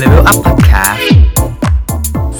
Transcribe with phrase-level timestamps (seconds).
[0.00, 1.00] Level Up Podcast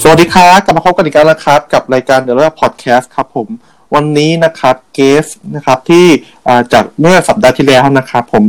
[0.02, 3.49] สวัสดีครับกลับมาพบกันอีกแล้วนะครับ กับรายการ The Level Up Podcast ครับผม
[3.94, 6.07] วันนี้นะครับเกสนะครับที่
[6.73, 8.45] จากเมื่อสัปดาห์ที่แล้วนะครับ ผม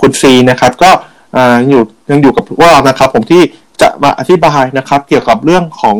[0.00, 0.90] คุณซีนะครับ ก็
[1.36, 1.38] อ
[1.68, 3.42] อยู่ยังอยู่กับพวกเรานะครับ ผมที่
[3.80, 5.96] จะมาอธิบายนะครับ เกี่ยวกับเรื่องของ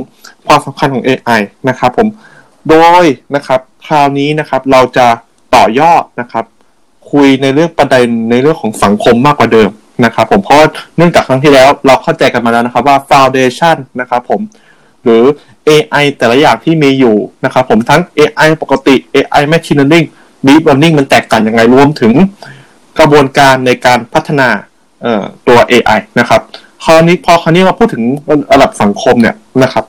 [0.47, 2.09] ความสำคัญของ AI นะครับ ผม
[2.69, 3.05] โดย
[3.35, 5.07] นะครับ คราวนี้นะครับเราจะ
[5.55, 6.45] ต่อยอดนะครับ
[7.11, 9.71] คุยในเรื่องประเด็นในเรื่องของสังคมมากกว่าเดิม
[10.05, 10.59] นะครับผมเพราะ
[10.97, 14.41] เนื่องจากครั้งที่แล้วเราเข้าใจกันมาแล้วนะครับว่า foundation นะครับผม
[15.05, 15.23] หรือ
[15.69, 20.07] AI แต่ละอย่างที่มีอยู่นะครับผมทั้ง AI ปกติ AI machine learning
[20.47, 22.13] deep learning มันแตกต่างยังไงรวมถึง
[22.99, 24.49] กระบวนการในการพัฒนา
[25.49, 26.41] ตัว AI นะครับ
[26.85, 28.05] คราวนี้พอคราวนี้มาพูดถึง
[28.53, 29.85] ระดับสังคมเนี่ยนะครับ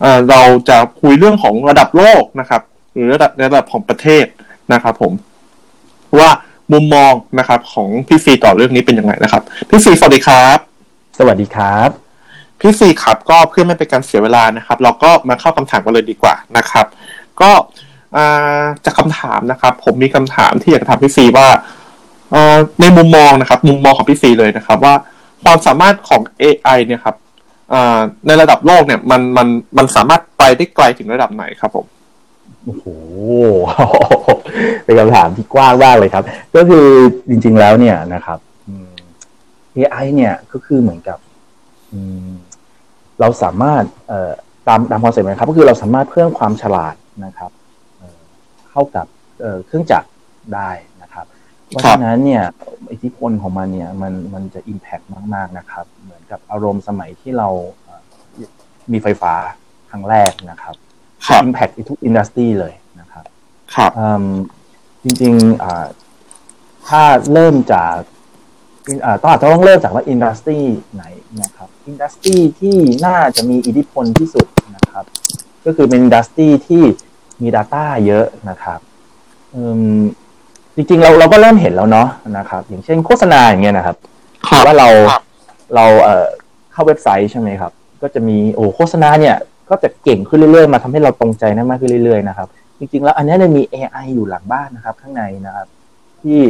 [0.00, 2.62] เเราจะคุยเรื่องของระดับโลกนะครับ
[2.92, 4.24] หรือระดับในระดับของประเทศ
[4.72, 5.12] นะครับผม
[6.18, 6.30] ว่า
[6.72, 10.58] มุมมองนะครับของพี่ซีต่อเรื่องนี้เป็นยังไงนะครับ พี่ซีสวัสดีครับ
[11.18, 11.90] สวัสดีครับ
[12.60, 16.86] พี่ซีครับก็เพื่อไม่เป็นการเสียเวลานะครับ เราก็มาเข้าคำถามกันเลยดีกว่านะครับ
[17.40, 17.50] ก็
[18.16, 21.48] อ่าจากคำถามนะครับ ผมมีคำถามที่อยากจะถามพี่ซีว่า
[22.30, 24.94] เอ่อในมุมมองนะครับ มุมมองของพี่ซีเลยนะครับ ว่า
[25.44, 27.16] ความสามารถของ AI เนี่ยครับ
[27.72, 31.86] อ่าในระดับโลกเนี่ยมันมันมันสามารถไปได้ไกลถึงระดับไหนครับผม
[32.68, 32.86] โอ้โห
[34.84, 36.24] เป็นคำถามที่กว้างมากเลยครับ
[36.56, 36.86] ก็คือ
[37.28, 38.38] จริง ๆแล้วเนี่ยนะครับ
[39.76, 41.18] AI เนี่ยก็คือเหมือนกับ
[43.20, 43.84] เราสามารถ
[44.68, 47.50] ตามตามคอนเซ็ปต์นะครับ ก็คือเราสามารถเพิ่มความฉลาดนะครับ
[48.70, 49.06] เข้ากับ
[49.66, 50.08] เครื่องจักร
[50.54, 50.70] ได้
[51.02, 51.26] นะครับ
[51.66, 52.42] เพราะฉะนั้นเนี่ย
[52.92, 57.48] อิทธิพลของมันเนี่ยมันมันจะ Impact มาก ๆนะครับ เหมือนกับอารมณ์สมัยที่เรา
[58.92, 59.34] มีไฟฟ้า
[59.90, 60.76] ครั้งแรกนะครับ
[61.26, 63.24] ครับ impact ทุก industry เลยนะครับ
[63.74, 64.26] ครับอืม
[65.02, 65.86] จริงๆอ่า
[66.86, 67.02] ถ้า
[67.32, 67.94] เริ่มจาก
[69.04, 70.58] อ่าต้องอาจจะต้องเริ่มจากว่า industry
[70.94, 71.04] ไหน
[71.42, 74.46] นะครับ industry ที่น่าจะมีอิทธิพลที่สุด
[74.76, 75.04] นะครับ
[75.64, 76.82] ก็คือเป็น industry ที่
[77.42, 78.80] มี Data เยอะนะครับ
[79.54, 79.62] อื
[79.98, 80.00] ม
[80.76, 82.08] จริงๆเราเราก็เริ่มเห็นแล้วเนาะ
[82.38, 83.96] นะครับ อย่างเช่นโฆษณาอย่างเงี้ยนะครับ
[84.48, 85.22] ครับว่าเราครับ
[85.74, 86.26] เราเอ่อ
[86.72, 89.36] เข้าเว็บไซต์ใช่ไหมครับ ก็จะมีโอ้โฆษณาเนี่ย
[89.70, 92.48] ก็จะเก่งขึ้นเรื่อยๆ มาทำให้เราตรงใจได้มากขึ้นเรื่อยๆนะครับ
[92.78, 95.66] จริงๆ แล้วอันเนี้ยเนี่ยมี AI อยู่หลังบ้านนะครับ ข้างในนะครับ
[96.22, 96.40] ที่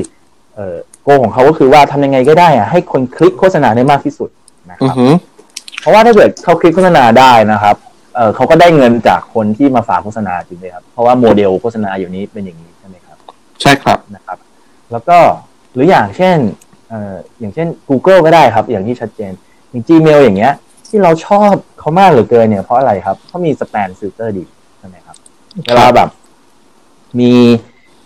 [0.55, 4.31] เอ่อโกของเขาก็คือว่าทำยังไงก็ได้อะให้คนคลิกโฆษณาได้มากที่สุด
[4.71, 5.13] นะคอืรัอบหือ
[5.81, 7.77] เพราะว่าถ้าเกิดเขาคลิกโฆษณาได้นะครับ
[8.15, 13.19] เอ่อเขาก็ได้เงินจากคนที่มาฝากโฆษณาจริงไหมครับ เพราะว่าโมเดลโฆษณาอยู่นี้เป็นอย่างนี้ใช่ไหมครับ
[13.61, 14.39] ใช่ครับนะครับ
[14.93, 15.19] แล้วก็
[15.73, 16.37] หรืออย่างเช่น
[16.89, 19.33] เอ่ออย่างเช่น Google ก็ได้ครับ อย่างที่ชัดเจน
[19.71, 20.53] อย่าง Gmail อย่างเงี้ย
[20.89, 24.45] ที่เราชอบเขามากเหลือเกินเนี่ยเพราะอะไรครับเขามี spam filter ดี
[24.79, 25.17] ใช่ไหมครับ
[25.67, 26.09] เวลาแบบ
[27.19, 27.33] มี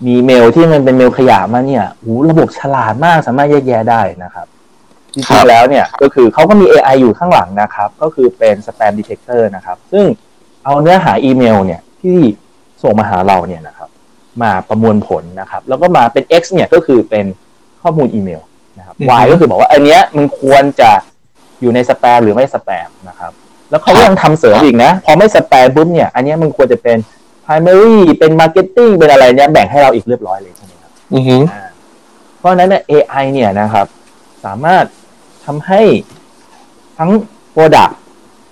[0.07, 10.05] มีเมลที่มันเป็นเมลขยะมาเนี่ยโอ้โหระบบฉลาดมากสามารถแยกแยะได้นะครับครัริงๆแล้วเนี่ยก็คือเขาก็มี AI อยู่ข้างหลังนะครับ ก็คือเป็น spam detector นะครับ ซึ่ง
[10.65, 12.19] เอาเนื้อหาอีเมลเนี่ยที่
[12.83, 13.89] ส่งมาหาเราเนี่ยนะครับ
[14.43, 17.27] มาประมวลผลนะครับ แล้วก็มาเป็น X เนี่ยก็คือเป็น
[17.83, 18.41] ข้อมูลอีเมล
[18.79, 20.91] นะครับอือฮึ Y ก็คือบอกว่าอันเนี้ยมันควรจะ
[21.63, 23.33] อยู่ในสแปมหรือไม่สแปมนะครับ
[23.71, 26.97] แล้วเขาก็ยังทำเสริมอีกนะ พอไม่สแปมปุ๊บเนี่ย อันเนี้ยมันควรจะเป็น
[27.45, 31.69] primary เป็น marketing เป็นอะไรเนี่ยแบ่งให้เราอีกเรียบร้อยเลยใช่ไหมครับอือหืออ่า
[32.39, 33.87] เพราะฉะนั้นเนี่ย AI เนี่ยนะครับ
[34.45, 34.85] สามารถ
[35.45, 35.83] ทำให้
[36.99, 37.11] ทั้ง
[37.55, 37.93] Product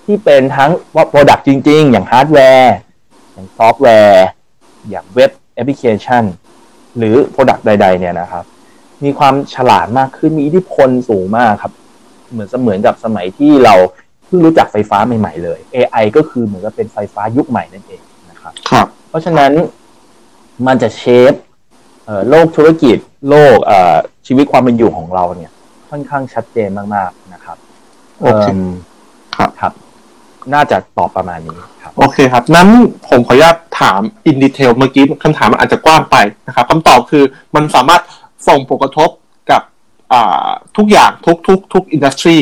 [0.04, 2.74] ที่เป็นทั้งว่า Product จริง ๆ อย่างฮาร์ดแวร์
[3.32, 4.26] อย่างซอฟต์แวร์
[4.90, 6.24] อย่างเว็บแอปพลิเคชัน
[6.98, 8.44] หรือ Product ใด ๆ เนี่ยนะครับ
[9.04, 11.72] มีความฉลาดมากขึ้นมีอิทธิพลสูงมากครับ
[12.30, 13.74] เหมือนเสมือนกับสมัยที่เรา
[14.26, 19.52] เพิ่งรู้จักไฟฟ้าใหม่ๆเลย AI ก็คือเหมือนกับเป็นไฟฟ้ายุคใหม่นั่นเองนะครับครับ เพราะฉะนั้น
[20.66, 21.32] มันจะ shape
[22.04, 22.96] เอ่อโลกธุรกิจ
[23.28, 23.96] โลกเอ่อ
[24.26, 25.52] ชีวิตความเป็นอยู่ของเราเนี่ย
[25.90, 27.56] ค่อนข้างชัดเจนมากๆนะครับ
[28.20, 28.60] โอเคม
[29.36, 29.72] ครับครับ
[30.54, 32.68] น่าจะตอบประมาณนี้ครับ โอเคครับ นั้น
[33.08, 37.24] ผมขออนุญาตถาม in detail เมื่อกี้คำถามมันอาจจะกว้างไปนะครับคำตอบคือ
[37.54, 38.02] มันสามารถ
[38.48, 39.29] ส่งผลกระทบกับอ่า
[40.76, 42.38] ทุกอย่างทุกทุกทุก industry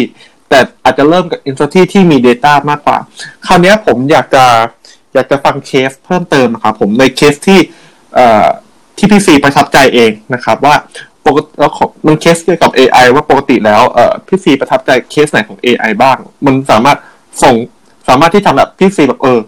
[0.49, 2.99] แต่อาจจะเริ่มกับ industry ที่มี Data มากกว่า
[3.47, 4.45] คราวนี้ผมอยากจะ
[5.15, 7.61] อยากจะฟังเคสเพิ่มเติมนะครับผมในเคสที่
[8.99, 10.75] ที่พี่ซีประทับใจเองนะครับ ว่า
[11.27, 13.83] ปกติแล้วของมันเคสเกี่ยวกับ AI ว่าปกติแล้ว
[14.27, 16.99] พี่ซีประทับใจเคสไหนของ AI บ้าง มันสามารถ
[17.43, 17.55] ส่ง
[18.09, 19.39] สามารถที่ทำแบบพี่ซีแบบเออ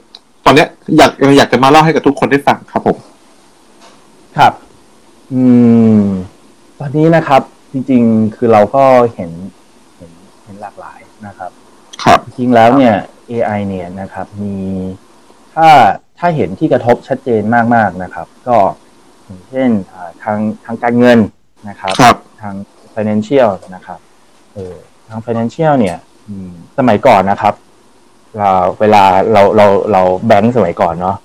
[0.44, 2.97] ตอนเนี้ยอยากอยากจะมาเล่าให้กับทุกคนได้ฟังครับผม
[4.39, 4.53] ครับ
[5.33, 5.43] อื
[6.00, 6.05] ม
[6.79, 8.84] ตอนนี้นะครับ จริง ๆ คือเราก็
[9.14, 9.31] เห็น
[9.96, 10.12] เห็น
[10.44, 11.50] เห็นหลากหลายนะครับ
[12.05, 12.94] ครับจริงๆแล้วเนี่ย
[13.31, 14.56] AI เนี่ยนะครับ มี
[15.55, 15.69] ถ้า
[16.19, 17.43] ถ้าเห็นที่กระทบชัดเจน
[17.75, 18.56] มากๆนะครับ ก็
[19.25, 21.19] อย่างเช่นอ่าทางทางการเงิน
[21.69, 22.55] นะครับครับทาง
[22.90, 23.99] ไฟ financial นะครับ
[24.55, 24.75] เออ
[25.08, 25.96] ทาง financial เนี่ย
[26.28, 27.55] อืมสมัยก่อนนะครับ
[28.38, 28.50] เรา
[28.81, 31.17] เวลาเราเราเราแบงก์สมัยก่อนเนาะ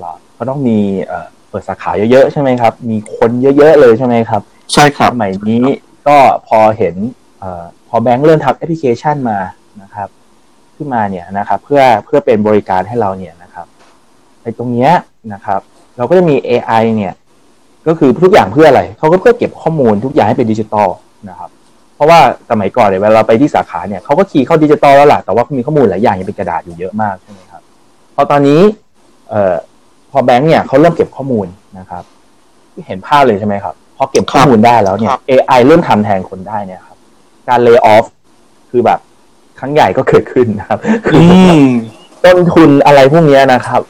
[0.00, 4.42] เราก็ต้องมีเอ่อเปิดสาขาเยอะๆใช่ไหมครับ มีคนเยอะๆเลยใช่ไหมครับ
[4.72, 5.64] ใช่ครับสมัยนี้
[6.08, 6.16] ก็
[6.48, 6.94] พอเห็น
[7.42, 7.44] อ
[7.88, 9.38] พอแบงค์เริ่มทำแอปพลิเคชันมา
[9.82, 10.08] นะครับ
[10.76, 13.66] ขึ้นมาเนี่ยนะครับ เพื่อเพื่อเป็นบริการให้เราเนี่ยนะครับ
[14.42, 14.90] ในตรงเนี้ย
[15.32, 15.60] นะครับ
[15.96, 17.12] เราก็จะมี AI เนี่ย
[17.86, 20.88] ก็คือทุกอย่างเพื่ออะไรเขาก็เพื่อเก็บข้อมูลทุกอย่างให้เป็นดิจิตอล
[21.28, 21.50] นะครับ
[21.94, 22.20] เพราะว่า
[22.50, 27.62] สมัยก่อนเนี่ยเวลาเราไปที่สาขาเนี่ยเขาก็ key เข้าดิจิตอลแล้วล่ะแต่ว่ามีข้อมูลหลายอย่างยังเป็นกระดาษอยู่เยอะมากใช่ไหมครับ
[28.14, 28.60] พอตอนนี้
[29.30, 29.54] เอ่อ
[30.10, 31.46] พอแบงค์เนี่ยเขาเริ่มเก็บข้อมูล
[31.78, 32.02] นะครับ
[32.86, 36.96] เห็นภาพเลยใช่ไหมครับ พอเก็บข้อมูลได้แล้วเนี่ยครับ AI เริ่มทำแทนคนได้เนี่ยครับ
[37.48, 38.04] การเลิกออฟ
[38.70, 38.98] คือแบบ
[39.58, 40.78] ครั้งใหญ่ก็เกิดขึ้นนะครับ
[41.14, 41.22] อื
[41.60, 41.62] ม
[42.24, 43.80] ต้นทุนอะไรพวกเนี้ยนะครับ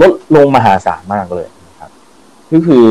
[0.00, 1.90] ลดลงมหาศาลมากเลยนะครับ
[2.52, 2.84] ก็คือ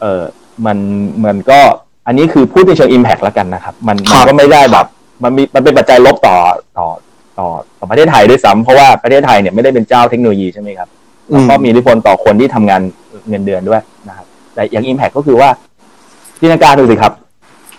[0.00, 0.22] เออ
[0.66, 0.78] มัน
[1.24, 1.60] มันก็
[2.06, 4.86] อันนี้คือพูดในเชิง Impact แล้วกันนะครับ มันครัมันบก็ไม่ได้แบบ
[5.22, 6.36] มันมีมันเป็นปัจจัยลบต่อ
[6.78, 6.86] ต่อ
[7.38, 7.46] ต่อ
[7.78, 10.88] ต่อประเทศไทยด้วยซ้ำเพราะว่าประเทศไทยเนี่ยไม่ได้เป็นเจ้าเทคโนโลยีใช่ไหมครับ
[11.30, 12.80] อืมก็มีอิทธิพลต่อคนที่ทำงาน
[13.28, 15.48] เงินเดือนด้วยนะครับ แต่อย่าง Impact ก็คือว่า
[16.40, 17.12] จินตนาการดูสิครับ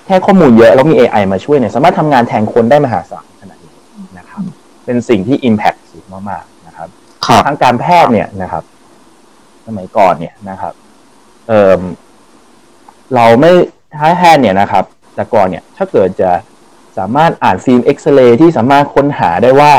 [0.06, 3.74] แค่ข้อมูลเยอะแล้วมี AI มาช่วยเนี่ยสามารถทำงานแทนคนได้มหาศาลขนาดนี้
[4.18, 4.42] นะครับ
[4.86, 6.88] เป็นสิ่งที่ Impact สูงมากๆนะครับ
[7.25, 8.63] ครับทางการแพทย์เนี่ยนะครับ
[9.68, 10.74] สมัยก่อนเนี่ยนะครับ
[11.48, 11.80] เออ
[13.16, 13.52] เราไม่
[14.00, 14.84] ท้ายแพทย์เนี่ยนะครับ
[15.16, 16.31] แต่ก่อนเนี่ย ถ้าเกิดจะ
[16.98, 19.74] สามารถอ่านฟิล์มเอกซเรย์ที่สามารถค้นหาได้ว่า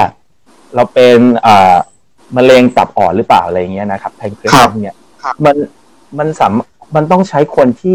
[0.74, 1.74] เราเป็นอ่า
[2.36, 5.56] มะเร็งตับอ่อนหรือเปล่าอะไรเงี้ยนะครับ pancreas ครับเนี่ยครับมัน
[6.18, 6.52] มันสาม
[6.96, 7.94] มันต้องใช้คนที่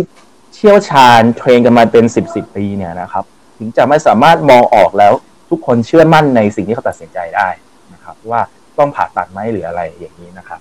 [0.57, 3.23] เชี่ยวชาญเทรนกันมาเป็นสิบสิบปีเนี่ยนะครับ
[3.57, 5.13] ถึงจะไม่สามารถมองออกแล้ว
[5.49, 7.47] ทุกคนเชื่อมั่นในสิ่งที่เขาตัดสินใจได้
[7.93, 8.41] นะครับ ว่า
[8.77, 10.59] ต้องผ่าตัดไหมหรืออะไรอย่างนี้นะครับ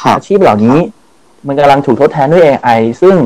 [0.00, 0.76] ครับอาชีพเหล่านี้
[1.46, 3.16] มันกำลังถูกทดแทนด้วย AI ซึ่ง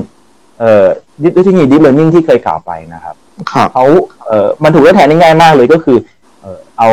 [0.58, 0.86] เอ่อ
[1.22, 3.14] วิธี deep learning ที่เคยกล่าวไปนะครับ
[3.52, 3.84] ครับเขา
[4.26, 5.98] เอ่อมันถูกทดแทนได้ง่ายมากเลยก็คือ
[6.40, 6.88] เอ่อเอา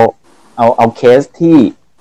[0.57, 1.57] เอาเอาเคสที่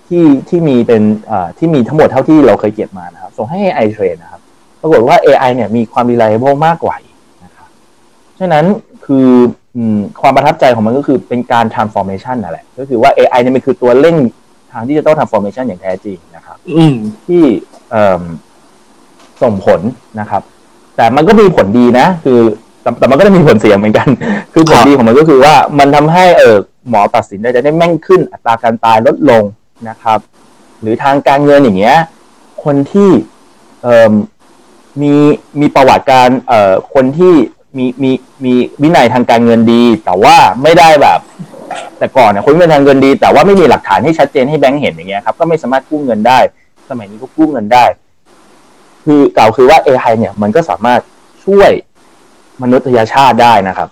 [0.08, 4.40] ที่ที่มีเป็นเอ่อที่มีทั้งหมดเท่าที่เราเคยเก็บมานะครับ ส่งให้ AI เทรนนะครับ
[4.80, 7.13] ปรากฏว่า AI เนี่ยมีความ reliable มากกว่าอีกนะครับ
[8.40, 8.64] ฉะนั้น
[9.06, 9.28] คือ
[9.76, 14.16] อืมความประทับใจของมันก็คือเป็นการ transformation นั่นแหละ ก็คือว่า AI เนี่ยมันคือตัวเร่ง
[14.72, 16.94] ทางดิจิทัล transformation อย่างแท้จริงนะครับอืม
[17.26, 17.42] ที่
[17.90, 18.22] เอิ่ม
[19.42, 19.80] ส่งผล
[20.20, 20.42] นะครับ
[20.96, 22.40] แต่มันก็มีผลดีนะ คือ
[22.82, 24.08] แต่แต่มันก็จะมีผลเสียเหมือนกัน
[24.54, 26.56] คือผลดีของมันก็คือว่ามันทำให้เออ
[26.88, 29.42] หมอตัดสินได้จะได้แม่นขึ้น อัตราการตายลดลง
[29.88, 30.18] นะครับ
[30.80, 31.96] หรือทางการเงินอย่างเงี้ย
[32.64, 33.10] คนที่
[33.82, 34.12] เอ่อ
[35.02, 35.12] มี
[35.60, 37.34] มีประวัติการเอ่อคนที่
[37.78, 38.10] มีมี
[38.44, 41.20] มีวินัยทางการเงินดี แต่ว่าไม่ได้แบบ
[41.98, 46.38] แต่ก่อนเนี่ยคนวินัยทางเงินดี แต่ว่าไม่มีหลักฐานให้ชัดเจนให้แบงก์เห็นอย่างเงี้ยครับก็ไม่สามารถกู้เงินได้
[46.90, 47.84] สมัยนี้ก็กู้เงินได้
[49.04, 51.00] คือกล่าวคือว่า AI เนี่ย มันก็สามารถ
[51.44, 51.70] ช่วย
[52.62, 53.88] มนุษยชาติได้นะครับ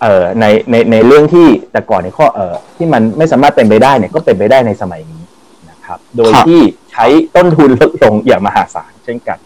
[0.00, 5.22] เอ่อในในในเรื่องที่แต่ก่อนในข้อเอ่อที่มันไม่สามารถเป็นไปได้เนี่ยก็เป็นไปได้ในสมัยนี้
[5.70, 6.60] นะครับ โดยที่
[6.92, 7.06] ใช้
[7.36, 9.38] ต้นทุนลดลงอย่างมหาศาลเช่นกัน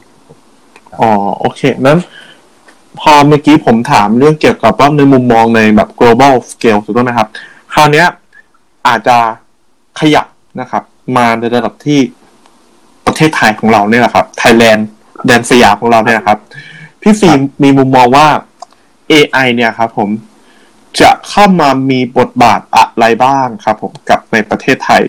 [1.00, 1.98] อ๋อโอเคนั้น
[3.00, 7.28] พอเมื่อกี้ผมถามเรื่องเกี่ยวกับว่าในมุมมองในแบบ global scale ถูกต้องนะครับ
[7.72, 8.06] คราวเนี้ย
[8.88, 9.16] อาจจะ
[10.00, 10.26] ขยับ
[10.60, 10.82] นะครับ
[11.16, 12.00] มาในระดับที่
[13.06, 14.88] ประเทศไทยของเราเนี่ยแหละครับไทยแลนด์
[15.26, 16.38] แดนสยามของเราเนี่ยนะครับ
[17.02, 18.26] พี่ฟิล์มมีมุมมองว่า
[19.12, 20.08] AI เนี่ยครับผม
[21.00, 25.02] จะเข้ามามีบทบาทอะไรบ้างครับ ผมกับในประเทศไทย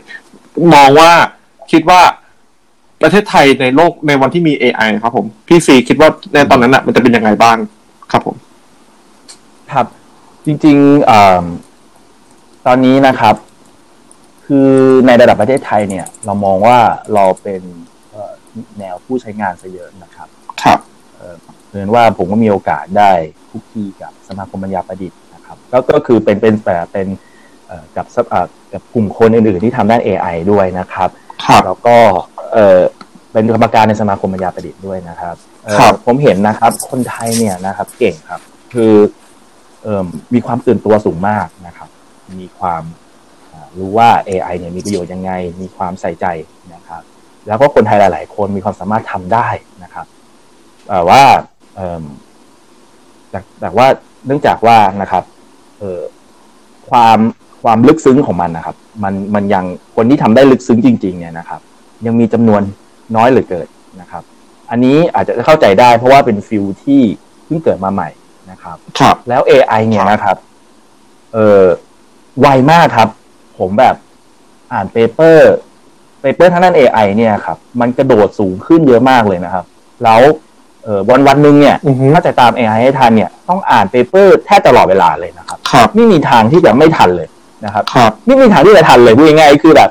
[0.74, 1.12] มองว่า
[1.72, 2.02] คิดว่า
[3.02, 7.58] ประเทศไทยในโลกในวันที่มี AI ครับผม พี่ซีคิดว่าในตอนนั้นอะมันจะเป็นยังไงบ้าง
[8.12, 8.36] ครับผม
[9.74, 9.86] ครับ
[10.46, 11.44] จริงๆอ่า
[12.68, 13.36] ตอนนี้นะครับ
[14.46, 14.70] คือ
[15.08, 16.78] ในระดับประเทศไทยเนี่ย เรามองว่า
[17.14, 17.62] เราเป็น
[18.12, 18.34] เอ่อ
[18.80, 20.28] แนวผู้ใช้งานซะเยอะนะครับ
[20.64, 20.80] ครับ
[21.70, 23.12] เรียนว่าผมก็มีโอกาสได้
[23.50, 27.08] คุกคีกับสมาคมปัญญาประดิษฐ์นะครับ ก็ก็คือเป็นเป็นแต่เป็น
[27.68, 31.10] เอ่อกับสเอ่อกับกลุ่มคนอื่นๆที่ทำด้าน AI ด้วยนะครับ
[31.46, 31.96] ครับแล้วก็
[32.54, 32.80] เออ
[33.32, 35.57] เป็นกรรมการในสมาคมปัญญาประดิษฐ์ด้วยนะครับเอ่อครับ
[36.06, 38.42] ผมเห็นนะครับ คนไทยเนี่ยนะครับ เก่งครับ
[38.74, 38.94] คือ
[39.84, 41.90] เอ่อมีความตื่นตัวสูงมากนะครับ
[42.40, 42.84] มีความ
[43.52, 45.32] อ่ารู้ว่า AI เนี่ยมีประโยชน์ยังไง
[45.62, 46.26] มีความใส่ใจ
[46.74, 47.02] นะครับ
[47.48, 49.48] แล้วก็คนไทยหลาย ๆ คนมีความสามารถทำได้
[49.84, 50.06] นะครับ
[50.88, 51.22] แต่ว่า
[51.76, 52.04] เอิ่ม
[53.30, 53.88] แต่แต่ว่า
[54.26, 55.24] เนื่องจากว่านะครับ
[55.80, 56.02] เอ่อ
[56.90, 57.20] ความ
[57.64, 61.62] ความลึกซึ้งของมันนะครับ มันมันยังคนที่ทำได้ลึกซึ้งจริง ๆ เนี่ยนะครับ
[62.06, 62.62] ยังมีจำนวน
[63.16, 63.68] น้อยเหลือเกิน
[64.02, 64.24] นะครับ
[64.70, 67.02] อันนี้อาจจะเข้าใจได้ เพราะว่าเป็นฟิลที่
[67.46, 68.10] เพิ่งเกิดมาใหม่
[68.52, 70.38] นะครับ ครับ แล้ว AI เนี่ยนะครับ
[71.34, 71.64] เออ
[72.40, 73.10] ไวมากครับ
[73.60, 73.96] ผมแบบ
[74.74, 79.66] อ่าน paper paper ทางด้าน AI เนี่ยครับ มันกระโดดสูงขึ้นเยอะมากเลยนะครับ
[80.04, 80.22] แล้ว
[80.84, 87.28] เอเออวันวันหนึ่งเนี่ยอือฮึถ้าจะตาม AI ให้ทันเนี่ย ต้องอ่าน paper แทบตลอดเวลาเลยนะครับครับไม่มีทางที่จะไม่ทันเลย
[87.66, 89.90] นะครับครับไม่มีทางที่จะทันเลยพูดง่ายๆคือแบบ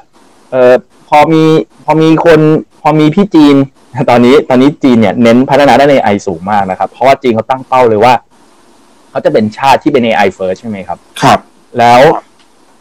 [0.52, 0.72] เออ
[1.08, 1.44] พอมี
[1.84, 2.40] พอมีคน
[2.82, 3.56] พอมีพี่จีน
[4.10, 8.14] ตอนนี้ตอนนี้จีนเนี่ยเน้นพัฒนาด้าน AI สูงมากนะครับ เพราะว่าจีนเขาตั้งเป้าเลยว่า
[9.10, 11.38] เขาจะเป็นชาติที่เป็น AI first ใช่ไหมครับ ครับ
[11.78, 12.00] แล้ว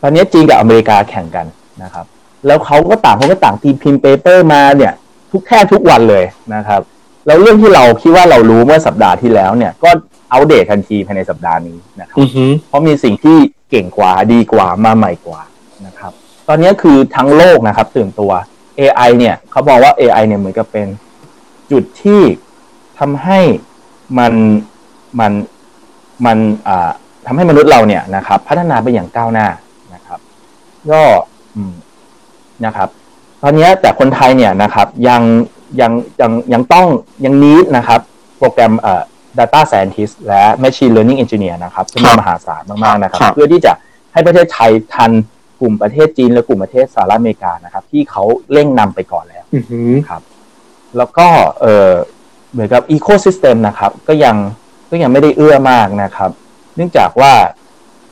[0.02, 1.46] ตอนนี้จีนกับอเมริกาแข่งกัน
[1.84, 2.06] นะครับ
[2.48, 4.94] แล้วเขาก็ต่างคนก็ต่างตีพิมพ์เปเปอร์มาเนี่ย
[5.32, 6.82] ทุกแค่ทุกวันเลยนะครับ
[7.28, 9.90] แล้วเรื่องที่เราคิดว่าเรารู้เมื่อสัปดาห์ที่แล้วเนี่ยก็
[10.32, 13.38] อัปเดตทันทีภายในสัปดาห์นี้นะครับอือฮึเพราะมีสิ่งที่
[13.70, 15.42] เก่งกว่าดีกว่ามาใหม่กว่า
[15.86, 16.12] นะครับ
[16.48, 18.32] ตอนนี้คือทั้งโลกนะครับ ตื่นตัว
[18.80, 20.88] AI เนี่ยเขาบอกว่า AI เนี่ยเหมือนกับเป็น
[21.72, 22.22] จุดที่
[23.00, 23.40] ทำให้
[24.20, 24.34] มัน
[25.20, 25.32] มัน
[26.26, 26.92] มันอ่า
[27.26, 29.48] ทำให้มนุษย์เราเนี่ยนะครับ พัฒนาไปอย่างก้าวหน้า
[29.94, 30.20] นะครับ
[30.92, 31.02] ก็
[31.56, 31.74] อืม
[32.66, 32.90] นะครับ
[33.42, 35.22] ตอนนี้แต่คนไทยเนี่ยนะครับ ยัง
[35.82, 35.92] ยัง
[36.22, 36.88] ยังยังต้อง
[37.26, 38.00] ยังนี้นะครับ
[38.38, 39.04] โปรแกรมเอ่อ
[39.40, 43.74] data scientist และ machine learning engineer นะครับจำนวนมหาศาลมากๆนะครับครับ เพื่อที่จะ
[44.14, 45.12] ให้ประเทศไทยทัน
[45.62, 49.80] กลุ่มประเทศจีนและกลุ่มประเทศสหรัฐอเมริกานะครับ ที่เขาเร่งนำไปก่อนแล้วอือฮึ
[50.98, 51.28] แล้วก็
[51.62, 51.92] เออ
[52.52, 54.36] เหมือนกับอีโค y ิสเต็มนะครับ ก็ยัง
[54.92, 56.32] ก็ยังไม่ได้เอื้อมากนะครับ
[56.76, 57.34] เนื่องจากว่า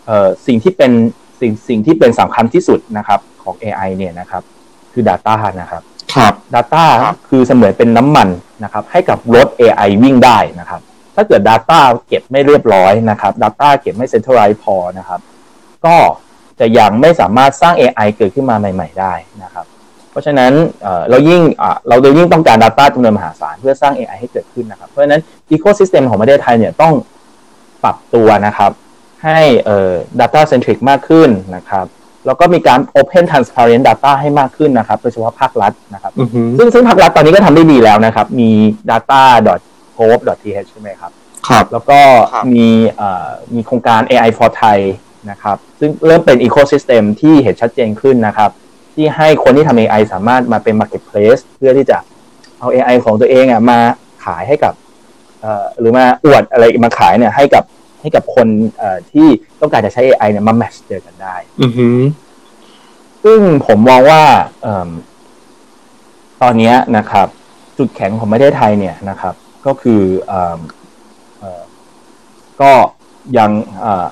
[0.08, 0.92] เออสิ่งที่เป็น
[1.40, 4.44] สิ่งสิ่งที่เป็นสำคัญที่สุดนะครับของ AI เนี่ยนะครับ
[4.94, 6.86] คือ Data นะครับครับ Data
[7.30, 8.28] คือเสมือนเป็นน้ำมัน
[8.64, 10.82] นะครับ ให้กับรถ AI วิ่งได้นะครับ
[11.16, 15.20] ถ้าเกิด Data เก็บไม่เรียบร้อยนะครับ Data เก็บไม่ centralize พอนะครับ
[15.86, 15.98] ก็
[16.60, 19.14] จะยังไม่สามารถสร้าง AI เกิดขึ้นมาใหม่ ๆ ได้
[19.44, 19.66] นะครับ
[20.14, 20.54] เพราะฉะนั้น
[20.84, 25.22] เอ่อเรายิ่งอะเราเลยยิ่งต้องการ Data จำนวนมหาศาลเพื่อสร้าง AI ให้เกิดขึ้นนะครับ เพราะฉะนั้น
[25.56, 26.94] Ecosystem ของประเทศไทยเนี่ยต้อง
[27.84, 28.72] ปรับตัวนะครับ
[29.24, 31.86] ให้เอ่อ data centric มากขึ้นนะครับ
[32.26, 38.52] แล้วก็มีการ open transparent data ให้มากขึ้นนะครับโดยเฉพาะภาครัฐนะครับอือฮึซึ่งซึ่งภาครัฐตอนนี้ก็ทำได้ดีแล้วนะครับ มี
[38.92, 41.12] data.gov.th ใช่ไหมครับ
[41.48, 42.00] ครับ แล้วก็
[42.34, 44.78] ครับมีเอ่อมีโครงการ AI for Thai
[45.32, 48.50] นะครับ ซึ่งเริ่มเป็น ecosystem ที่เห็นชัดเจนขึ้นนะครับ
[48.94, 51.98] ที่ให้คนที่ทำ AI สามารถมาเป็น marketplace เพื่อที่จะ
[52.60, 53.80] เอา AI ของตัวเองอะมา
[54.26, 54.74] ขายให้กับ
[55.42, 57.64] เอ่อหรือมาอวดอะไรมาขายเนี่ยให้กับ
[58.02, 58.48] ให้กับคน
[58.78, 59.28] เอ่อที่
[59.60, 61.88] ต้องการจะใช้ AI เนี่ยมา match เจอกันได้อือฮึ
[63.24, 64.24] ซึ่งผมมองว่า
[64.62, 64.90] เอิ่ม
[66.42, 67.28] ตอนเนี้ยนะครับ
[67.78, 69.34] จุดแข็งของประเทศไทยเนี่ยนะครับ
[69.66, 70.60] ก็คือเอิ่ม
[71.40, 71.62] เอ่อ
[72.62, 72.72] ก็
[73.38, 74.08] ยังเอ่อ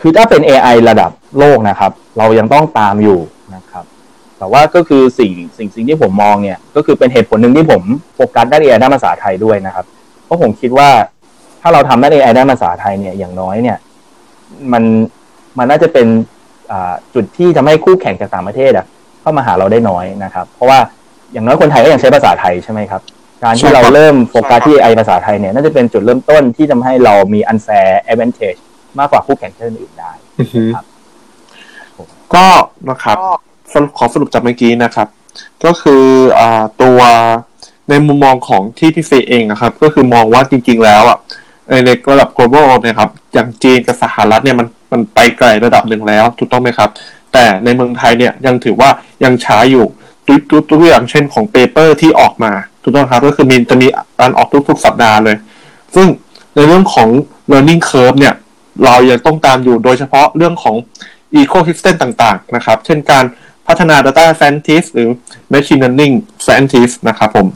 [0.00, 3.20] คือถ้าเป็น AI ระดับโลกนะครับ เรายังต้องตามอยู่
[3.54, 3.84] นะครับ
[4.40, 7.82] แต่ว่าก็คือสิ่งสิ่งสิ่งที่ผมมองเนี่ย ก็คือเป็นเหตุผลหนึ่งที่ผม
[8.14, 9.84] โฟกัสด้าน AI ด้านภาษาไทยด้วยนะครับ
[10.24, 10.88] เพราะผมคิดว่า
[11.60, 13.78] ถ้าเราทำด้าน AI ด้านภาษาไทยเนี่ยอย่างน้อยเนี่ย
[14.72, 14.84] มัน
[15.58, 16.06] มันน่าจะเป็น
[16.70, 18.86] อ่าจุดที่ทำให้คู่แข่งจากต่างประเทศอะ
[19.20, 20.78] เข้ามาหาเราได้น้อยนะครับ เพราะว่า
[21.32, 23.02] อย่างน้อยคนไทยก็ยังใช้ภาษาไทยใช่ไหมครับ
[23.42, 28.60] การที่เราเริ่มโฟกัสที่ AI ภาษาไทยเนี่ยน่าจะเป็นจุดเริ่มต้นที่ทำให้เรามี unfair advantage
[28.98, 30.86] มากกว่าคู่แข่งประเทศอื่นได้อือฮึครับ
[32.34, 32.46] ก็
[32.88, 33.40] นะครับสรุป
[33.98, 35.08] ขอสรุปจากเมื่อกี้นะครับ
[35.64, 36.04] ก็คือ
[36.38, 36.40] อ
[36.82, 36.98] ตัว
[37.90, 41.18] ในมุมมองของที่พี่เฟยเองนะครับ ก็คือมองว่าจริง ๆ แล้วอะ
[41.70, 46.90] ในระดับ global เนี่ยครับอย่างจีนกับสหรัฐเนี่ยมันมันไปไกลระดับหนึ่งแล้วถูกต้องไหมครับ
[47.32, 48.90] แต่ในเมืองไทยเนี่ยยังถือว่า
[49.24, 49.84] ยังช้าอยู่
[50.26, 53.86] ตัวตัวตัวอย่างเช่นของ paper ที่ออกมาถูกต้องครับ ก็คือมีจะมี
[54.20, 55.36] การออกทุกๆสัปดาห์เลย
[55.94, 56.06] ซึ่ง
[56.54, 57.08] ในเรื่องของ
[57.50, 58.34] learning curve เนี่ย
[58.84, 60.76] เรายังต้องตามอยู่โดยเฉพาะเรื่องของ
[61.40, 63.24] ecosystem ต่างๆนะครับ เช่นการ
[63.70, 65.08] พัฒนา data scientist หรือ
[65.52, 67.46] machine learning scientist นะครับผม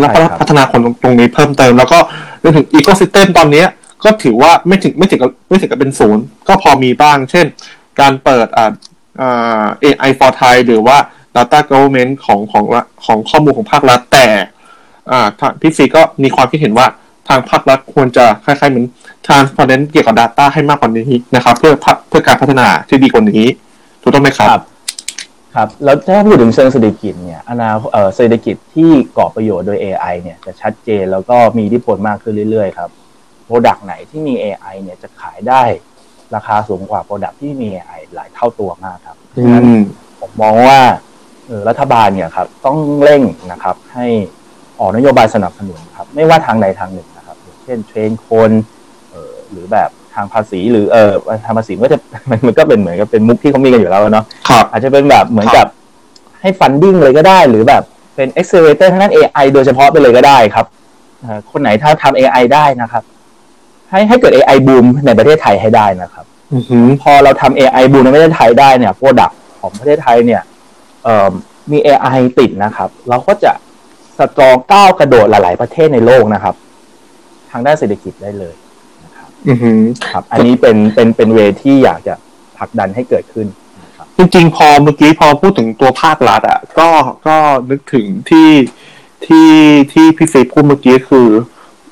[0.00, 1.98] แล้วก็ใช่ครับพัฒนาคนตรงนี้เพิ่มเติม แล้วก็
[2.40, 3.66] เรื่องถึง ecosystem ตอนเนี้ย
[4.04, 7.46] ก็ถือว่าไม่ถึงไม่ถึงกับไม่ถึงกับเป็นศูนย์ก็พอมีบ้าง เช่น
[8.00, 8.72] การเปิดอ่า
[9.20, 10.96] อ่า AI for Thai หรือว่า
[11.36, 12.64] data government ของของ
[13.04, 14.26] ของข้อมูลของภาครัฐแต่
[15.10, 16.86] อ่าทางพี่ฟีก็มีความคิดเห็นว่า
[17.28, 18.86] ทางภาครัฐควรจะคล้ายๆเหมือน
[19.26, 23.46] transparent เกี่ยวกับ Data ให้มากกว่านี้นะครับ เพื่อพัฒเพื่อการพัฒนาที่ดีกว่านี้
[24.02, 24.48] ถูกต้องไหมครับ
[25.54, 32.90] ครับครับแล้วถ้าพูดถึงเชิงเศรษฐกิจเนี่ยอนาคตเอ่อเศรษฐกิจที่ก่อประโยชน์โดย AI เนี่ยจะชัดเจนแล้วก็มีอิทธิพลมากขึ้นเรื่อยๆครับ
[33.44, 35.62] product ไหนที่มี AI เนี่ยจะขายได้
[36.34, 39.78] ราคาสูงกว่าโปรดักต์ที่มี AI หลายเท่าตัวมากครับอืฉะนั้นม
[40.20, 40.78] ผมมองว่า
[41.46, 44.06] เอ่อรัฐบาลเนี่ยครับต้องเร่งนะครับให้
[44.80, 48.50] ออกนโยบายสนับสนุนครับไม่ว่าทางใดทางหนึ่งนะครับอย่างเช่น train คน
[49.10, 51.12] เอ่อหรือแบบ ทางภาษีหรือเออ
[51.44, 51.98] ทางภาษีมันก็จะ
[52.30, 55.66] มันมันก็เป็นเหมือนกับเป็นมุกที่เขามีกันอยู่แล้วเนาะครับอาจจะเป็นแบบเหมือนกับ
[56.40, 57.82] ให้ funding เลยก็ได้ หรือแบบ
[58.16, 60.66] เป็น accelerator ทางด้าน AI โดยเฉพาะไปเลยก็ได้ครับ
[61.20, 63.02] เอ่อคนไหนถ้าทำ AI ได้นะครับ
[63.90, 69.30] ให้ให้เกิด AI บูมในประเทศไทยให้ได้นะครับอือฮึพอเราทำ AI บูมในประเทศไทยได้เนี่ย product
[69.60, 70.42] ของประเทศไทยเนี่ย
[71.04, 71.30] เอ่อ
[71.72, 73.52] มี AI ติดนะครับ เราก็จะ
[74.18, 76.54] strong ก้าวกระโดดหลาย ๆ ประเทศในโลกนะครับ
[77.50, 78.61] ทางด้านเศรษฐกิจได้เลยนะ
[79.46, 82.14] ครับอือหือครับอันนี้เป็นเป็นเป็นเวที่อยากจะ
[82.58, 83.46] ผลักดันให้เกิดขึ้น
[83.82, 86.88] นะครับจริงๆพอเมื่อกี้พอพูดถึงตัวภาครัฐอะก็
[87.26, 87.36] ก็
[87.70, 88.50] นึกถึงที่
[89.26, 89.48] ที่
[89.92, 91.28] ที่พี่เฟยพูดเมื่อกี้คือ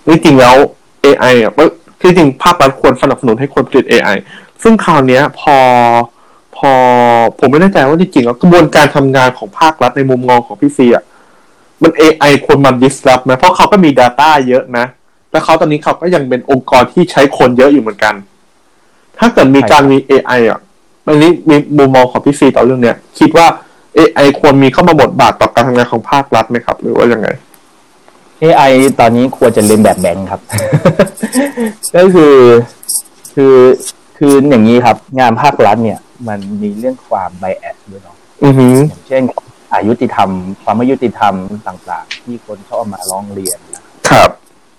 [0.09, 0.57] จริงๆแล้ว
[1.05, 1.63] AI อะก็
[2.01, 4.17] ที่จริงภาครัฐควรสนับสนุนให้คนผลิต AI
[4.63, 5.57] ซึ่งคราวเนี้ยพอ
[6.57, 6.73] พอ
[7.39, 11.05] ผมไม่แน่ใจว่าจริงๆแล้วกระบวนการทำงานของภาครัฐในมุมมองของพี่เฟยอะ
[11.83, 14.87] มัน AI ควรมัน disrupt นะเพราะเขาก็มี Data เยอะนะ
[15.33, 18.15] แล้วเขาตอนนี้เขาก็ยังเป็นองค์กรที่ใช้คนเยอะอยู่เหมือนกัน
[19.19, 20.61] ถ้าเกิดมีการมี AI อะ
[21.07, 23.47] อันนี้มีมุมมองของพี่ซีต่อเรื่องเนี้ยคิดว่า
[23.99, 27.29] AI ควรมีเข้ามาบทบาทต่อการทำงานของภาครัฐไหมครับ หรือว่ายังไง
[28.43, 28.71] AI
[29.01, 30.41] ตอนนี้ควรจะเรียนแบบแบงค์ครับ
[31.97, 32.37] ก็คือ
[33.35, 33.57] คือ
[34.19, 39.23] คืออย่างนี้ครับ งานภาครัฐเนี่ย มันมีเรื่องความไบแอสด้วยเนาะอือหืออย่างเช่น
[39.75, 40.29] อายุติธรรม
[40.63, 41.35] ความไม่ยุติธรรม
[41.67, 44.31] ต่าง ๆ ที่คนชอบมาร้องเรียนนะครับ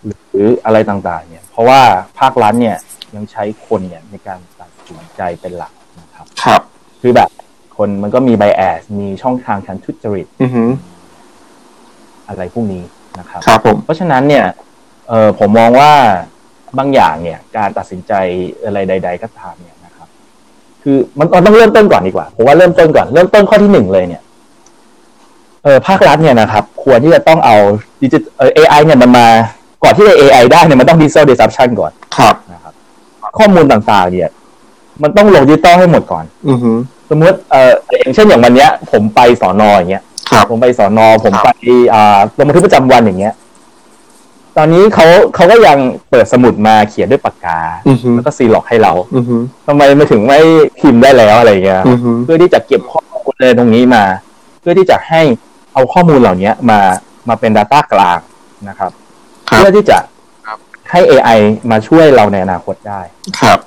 [0.06, 1.82] หรืออะไรต่างๆ เนี่ย เพราะว่า
[2.20, 2.78] ภาครัฐเนี่ย
[3.16, 6.62] ยังใช้คนเนี่ยในการตัดสินใจเป็นหลักนะครับ ครับ
[7.02, 7.30] คือแบบ
[7.78, 10.70] คนมันก็มีไบแอสมีช่องทางการทุจริตอือหือ
[12.28, 12.84] อะไรพวกนี้
[13.20, 14.46] นะครับครับผมเพราะฉะนั้นเนี่ย
[15.10, 15.92] เออผมมองว่า
[16.78, 18.14] บางอย่างเนี่ย การตัดสินใจ
[18.66, 20.08] อะไรใด ๆ ก็ตามเนี่ยนะครับ
[20.84, 24.22] คือมันมันต้องเริ่มต้นก่อนดีกว่าผมว่าเริ่มต้นก่อนเริ่มต้นข้อที่หนึ่งเลยเนี่ย
[25.64, 27.56] เออภาครัฐเนี่ยนะครับ ควรที่จะต้องเอา
[28.02, 29.28] ดิจิเออ AI เนี่ยมันมา
[29.84, 32.74] ก่อนที่จะ AI ได้เนี่ยมันต้อง digital disruption ก่อนครับนะครับ
[33.38, 34.30] ข้อมูลต่างๆ เนี่ย
[35.04, 36.78] มันต้องลงดิจิตอลให้หมดก่อน อือหือ
[37.10, 43.34] สมมติเอออย่างเช่นอย่างวันเนี้ย ผมไปสอนออย่างเงี้ยครับผมไปสอนอผมครับไปอ่าลงบันทึกประจำวันอย่างเงี้ย
[44.58, 45.78] ตอนนี้เขาเขาก็ยัง
[46.10, 50.40] เปิดสมุดมาเขียนด้วยปากกา อือหือแล้วก็ซีล็อกให้เราอือหือทำไมมาถึงไม่
[50.80, 54.04] พิมพ์ได้แล้วอะไรเงี้ย อือหือเพื่อที่จะเก็บข้อมูลเลยตรงนี้มา
[54.62, 55.22] เพื่อที่จะให้
[55.74, 56.80] เอาข้อมูลเหล่านี้มา
[57.30, 58.20] มาเป็น Data กลาง
[58.70, 59.01] นะครับครับ
[59.56, 59.98] เพื่อที่จะ
[60.48, 60.58] ครับ
[60.92, 61.40] ให้ AI
[61.72, 63.02] มาช่วยเราในอนาคตได้
[63.42, 63.60] ครับ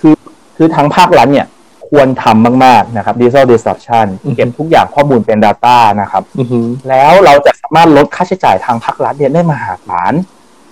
[0.00, 0.14] คือ
[0.56, 1.46] คือทางภาครัฐเนี่ย
[1.88, 10.12] ควรทำมาก ๆ นะครับ digital disruption อือฮึเก็บทุกอย่างข้อมูลเป็น Data นะครับอือหือแล้วเราจะสามารถลดค่าใช้จ่ายทางภาครัฐเนี่ยได้มหาศาล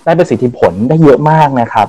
[0.05, 1.88] ได้ประสิทธิผลได้เยอะมากนะครับ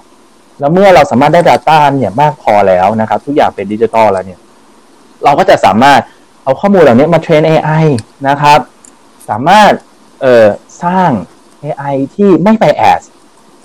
[0.60, 4.40] แล้วเมื่อเราสามารถได้ Data เนี่ยมากพอแล้วนะครับ ทุกอย่างเป็นดิจิตอลแล้วเนี่ย
[5.24, 6.00] เราก็จะสามารถ
[6.44, 7.86] เอาข้อมูลเหล่านี้มาเทรน AI
[8.28, 8.60] นะครับ
[9.30, 9.72] สามารถ
[10.22, 10.48] เอ่อ
[10.84, 11.10] สร้าง
[11.64, 13.02] AI ที่ไม่ไปแอส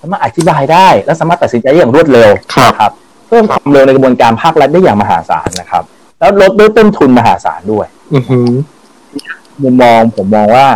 [0.01, 2.93] สามารถอธิบายได้ และสามารถตัดสินใจได้อย่างรวดเร็วครับนะครับ
[3.29, 5.83] เพิ่มความเร็วในกระบวนการภาครัฐได้อย่างมหาศาลนะครับ
[6.19, 8.49] แล้วลดด้วยต้นทุนมหาศาลด้วยอือหือ
[9.63, 10.67] มุมมองผมมองว่า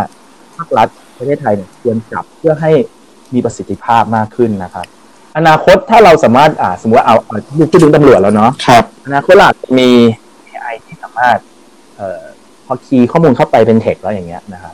[0.57, 2.71] ภาครัฐประเทศไทยเนี่ยควรจับเพื่อให้
[3.33, 4.85] มีประสิทธิภาพมากขึ้นนะครับ
[5.37, 7.37] อนาคตถ้าเราสามารถอ่าสมมติว่าเอาเอา
[7.71, 9.89] พูดถึงตำรวจแล้วเนาะครับอนาคตเราอาจจะมี
[10.47, 11.37] AI ที่สามารถ
[11.97, 12.21] เอ่อ
[12.65, 14.73] พอคีย์ข้อมูลเข้าไปเป็นเทคแล้วอย่างเงี้ยนะครับ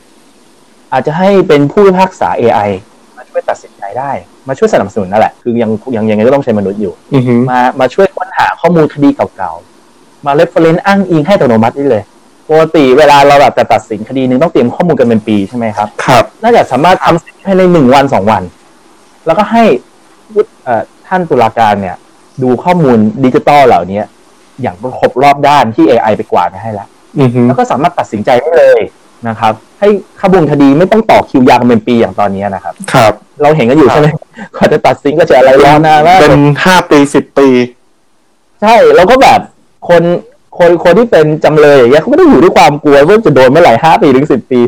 [0.94, 2.70] อาจจะให้เป็นผู้พิพากษา AI
[3.18, 4.12] มาช่วยตัดสินใจได้
[4.48, 12.04] มาช่วยสนับสนุนนั่นแหละ คือยังยังยังไงก็ต้องใช้มนุษย์อยู่อือหือมามาช่วยค้นหาข้อมูลคดีเก่าๆ มา reference อ้างอิงให้อัตโนมัติได้เลย
[12.50, 18.44] ปกติเวลาเราแบบจะตัดสินคดีหนึ่งต้องเตรียมข้อมูลกันเป็นปีใช่ไหมครับ ครับ น่าจะสามารถทำเสร็จภายในหนึ่งวันสองวัน
[19.26, 19.64] แล้วก็ให้
[20.34, 21.96] ผู้เอ่อท่านตุลาการเนี่ย
[22.44, 24.02] ดูข้อมูลดิจิตอลเหล่านี้
[24.62, 26.88] อย่างครบรอบด้านที่ AI ไปกวาดมาให้แล้ว
[27.20, 28.82] อือหือแล้วก็สามารถตัดสินใจได้เลย
[29.28, 29.88] นะครับ ให้
[30.22, 34.08] ขบวนคดีไม่ต้องต่อคิวยาวกันเป็นปีอย่างตอนนี้นะครับ ครับ เราเห็นกันอยู่ใช่ไหม
[34.56, 36.36] กว่าจะตัดสินก็จะอะไรรอนานมากเป็น
[36.66, 37.48] ห้าปีสิบปี
[38.62, 39.40] ใช่แล้วก็แบบ
[39.90, 40.04] คน
[40.58, 44.60] คนคนที่เป็นจำเลยอย่างเงี้ยเขาไม่ได้อยู่ด้วยความกลัวว่าจะโดนเมื่อไหร่ห้าปีถึงสิบปี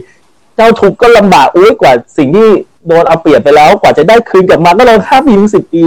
[0.55, 2.47] เจ้าทุกข์ก็ลำบากอุ้ยกว่าสิ่งที่
[2.87, 5.83] โดนเอาเปรียบไปแล้ว กว่าจะได้คืนกลับมาก็ต้องห้าปีถึงสิบปี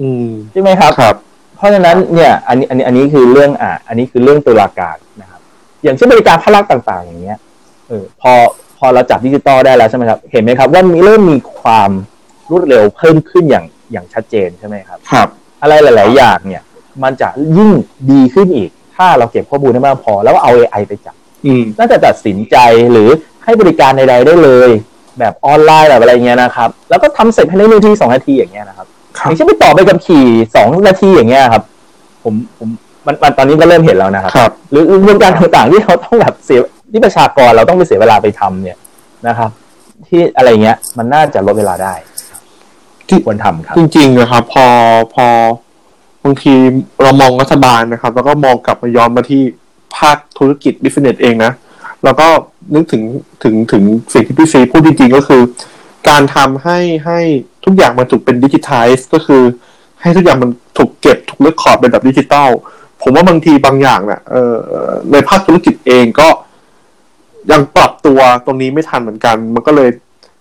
[0.00, 1.16] อืมใช่ไหมครับครับ
[1.56, 5.40] เพราะฉะนั้นเนี่ยอันนี้อันนี้อันนี้คือเรื่องอ่าอันนี้คือเรื่องตุลาการนะครับ
[5.82, 7.38] อย่างเช่นบริการภาครัฐต่าง ๆ อย่างเงี้ย
[7.88, 8.32] เออพอ
[8.78, 11.90] พอเราจับดิจิตอลได้แล้วใช่ไหมครับ เห็นไหมครับว่ามีเริ่มมีความ
[12.50, 15.28] รวดเร็วเพิ่มขึ้นอย่างอย่างชัดเจนใช่ไหมครับ ครับ
[15.62, 16.62] อะไรหลาย ๆ อย่างเนี่ย
[17.02, 17.70] มันจะยิ่ง
[18.10, 21.14] ดีขึ้นอีก ถ้าเราเก็บข้อมูลได้มากพอ แล้วก็เอา AI ไปจับ
[21.46, 22.56] อืมน่าจะตัดสินใจ
[22.92, 23.08] หรือ
[23.44, 24.70] ให้บริการใดๆได้เลย
[25.18, 28.86] แบบออนไลน์แบบอะไรเงี้ยนะครับ แล้วก็ทำเสร็จภายในหนึ่งนาทีสองนาทีอย่างเงี้ยนะครับ
[29.18, 31.62] ครัอบย่างเช่นไปต่อไปกับขี่สองนาทีอย่างเงี้ยครับ
[32.24, 32.68] ผมผม
[33.06, 36.60] มันมันตอนนี้ก็เริ่มเห็นแล้วนะครับครับหรือกระบวนการต่างๆที่เขาต้องแบบเสีย
[36.92, 38.78] ที่ประชากรเราต้องไปเสียเวลาไปทำเนี่ย
[39.28, 39.50] นะครับ
[40.08, 41.94] ที่อะไรเงี้ย มันน่าจะลดเวลาได้
[43.08, 44.66] ที่ควรทำครับ จริงๆนะครับ พอ
[45.14, 45.26] พอ
[46.24, 46.54] บางที
[47.02, 49.42] เรามองรัฐบาลนะครับ แล้วก็มองกลับมาย้อนมาที่
[49.96, 51.52] ภาคธุรกิจ business เองนะ
[52.04, 52.26] แล้วก็
[52.74, 53.02] นึกถึง
[53.42, 55.42] ถึงถึงสิ่งที่พี่ซีพูดจริงๆก็คือ
[56.08, 57.20] การทำให้ให้
[57.64, 59.42] ทุกอย่างมันถูกเป็นดิจิทัลก็คือ
[60.02, 62.48] ให้ทุกอย่างมันถูกเก็บถูก record เป็นแบบดิจิตอล
[63.02, 64.54] ผมว่าบางทีบางอย่างเนี่ยเออ
[65.12, 66.28] ในภาคธุรกิจเองก็
[67.52, 69.88] ยังปรับตัวตรงนี้ไม่ทันเหมือนกัน มันก็เลย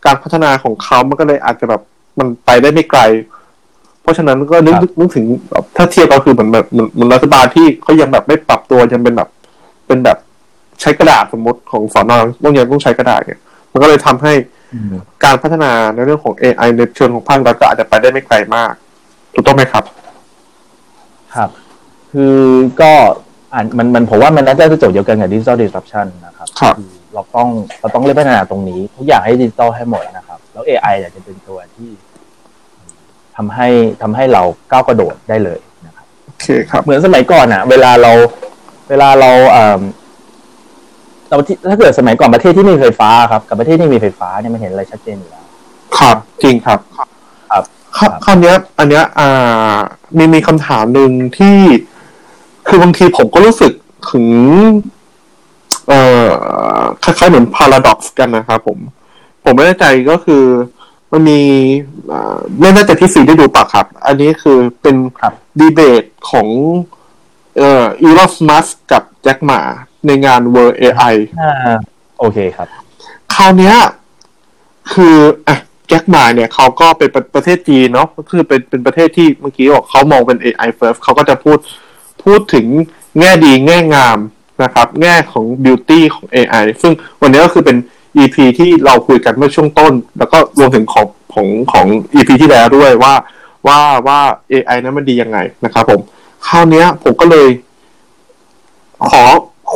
[0.05, 1.81] การพัฒนาของเขามันก็เลยอาจจะแบบ
[2.19, 3.01] มันไปได้ไม่ไกล
[4.01, 9.29] เพราะฉะนั้นก็นึกครับนึกถึงแบบถ้าเทียบก็คือเหมือนแบบเหมือนเหมือนรัฐบาลที่เขายังแบบไม่ปรับตัวยังเป็นแบบ
[9.87, 10.17] เป็นแบบ
[10.81, 13.39] ใช้กระดาษสมมติของสอนอต้องยังต้องใช้กระดาษเนี่ย
[13.71, 14.33] มันก็เลยทำให้
[14.73, 14.93] อืม
[15.23, 18.73] การพัฒนาในเรื่องของ AI ในเชิงของภาครัฐก็อาจจะไปได้ไม่ไกลมาก
[19.33, 19.83] ถูกต้องไหมครับ
[21.35, 21.49] ครับ
[22.11, 22.37] คือ
[22.81, 22.91] ก็
[23.53, 26.81] อ่านมันมันผมว่ามันน่าจะจบเดียวกันกับดิจิ t a ล disruption นะครับ ครับอ
[27.17, 27.49] เราต้อง
[27.81, 31.89] เราต้องเล่นพัฒนาตรงนี้ ทุกอย่างให้ดิจิตอลให้หมดนะครับ แล้ว AI เนี่ยจะเป็นตัวที่
[33.35, 33.67] ทำให้
[34.01, 38.11] ทำให้เราก้าวกระโดดได้เลยนะครับโอเคครับ เหมือนสมัยก่อนอะเวลาเรา
[38.89, 39.81] เวลาเราเอ่อ
[41.29, 45.45] เราที่ถ้าเกิดสมัยก่อนประเทศที่ไม่มีไฟฟ้าครับ กับประเทศที่มีไฟฟ้าเนี่ยมันเห็นอะไรชัดเจนอยู่แล้ว
[45.97, 47.07] ครับ จริงครับครับ
[47.49, 47.63] ครับ
[47.97, 49.77] ครับคราวเนี้ยอันเนี้ยอ่า
[50.17, 51.57] มีมีคำถามหนึ่งที่
[52.67, 53.71] คือบางทีผมก็รู้สึก
[54.11, 54.25] ถึง
[55.87, 56.01] เอ่
[56.79, 58.77] อคล้ายๆเหมือนพาราดอกซ์กันนะครับผม
[59.43, 60.43] ผมไม่แน่ใจก็คือ
[61.11, 61.41] มันมี
[62.11, 66.47] อ่าไม่แน่ใจที่ฟีได้ดูปะครับ อันนี้คือเป็นครับดีเบตของ
[67.57, 69.61] เอ่ออีลอนมัสกับแจ็คหมา
[70.05, 71.77] ในงาน World AI อ่า
[72.19, 72.67] โอเคครับ
[73.33, 73.75] คราวเนี้ย
[74.93, 81.57] คืออะแจ็คหมาเนี่ยเขาก็เป็นประประเทศจีนเนาะก็คือเป็นเป็นประเทศที่เมื่อกี้บอกเขามองเป็น AI first เขาก็จะพูด
[82.23, 82.65] พูดถึง
[83.19, 84.17] แง่ดีแง่งาม
[84.63, 87.77] นะครับแง่ของ beauty ของ AI ซึ่งวันนี้ก็คือเป็น
[88.17, 93.13] EP ที่เราคุยกันเมื่อช่วงต้น แล้วก็รวมถึงของของของ EP ที่แล้วด้วยว่า
[93.67, 94.19] ว่าว่า
[94.51, 96.01] AI นั้นมันดียังไงนะครับผม
[96.47, 97.49] คราวนี้ผมก็เลย
[99.09, 99.23] ขอ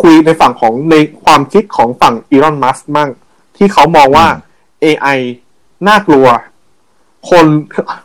[0.02, 3.10] คุยในฝั่งของในความคิดของฝั่งอีลอนมัสก์มั่ง
[3.58, 4.28] ที่เขามองว่า
[4.84, 5.20] AI
[5.88, 6.28] น่ากลัว
[7.30, 7.46] คน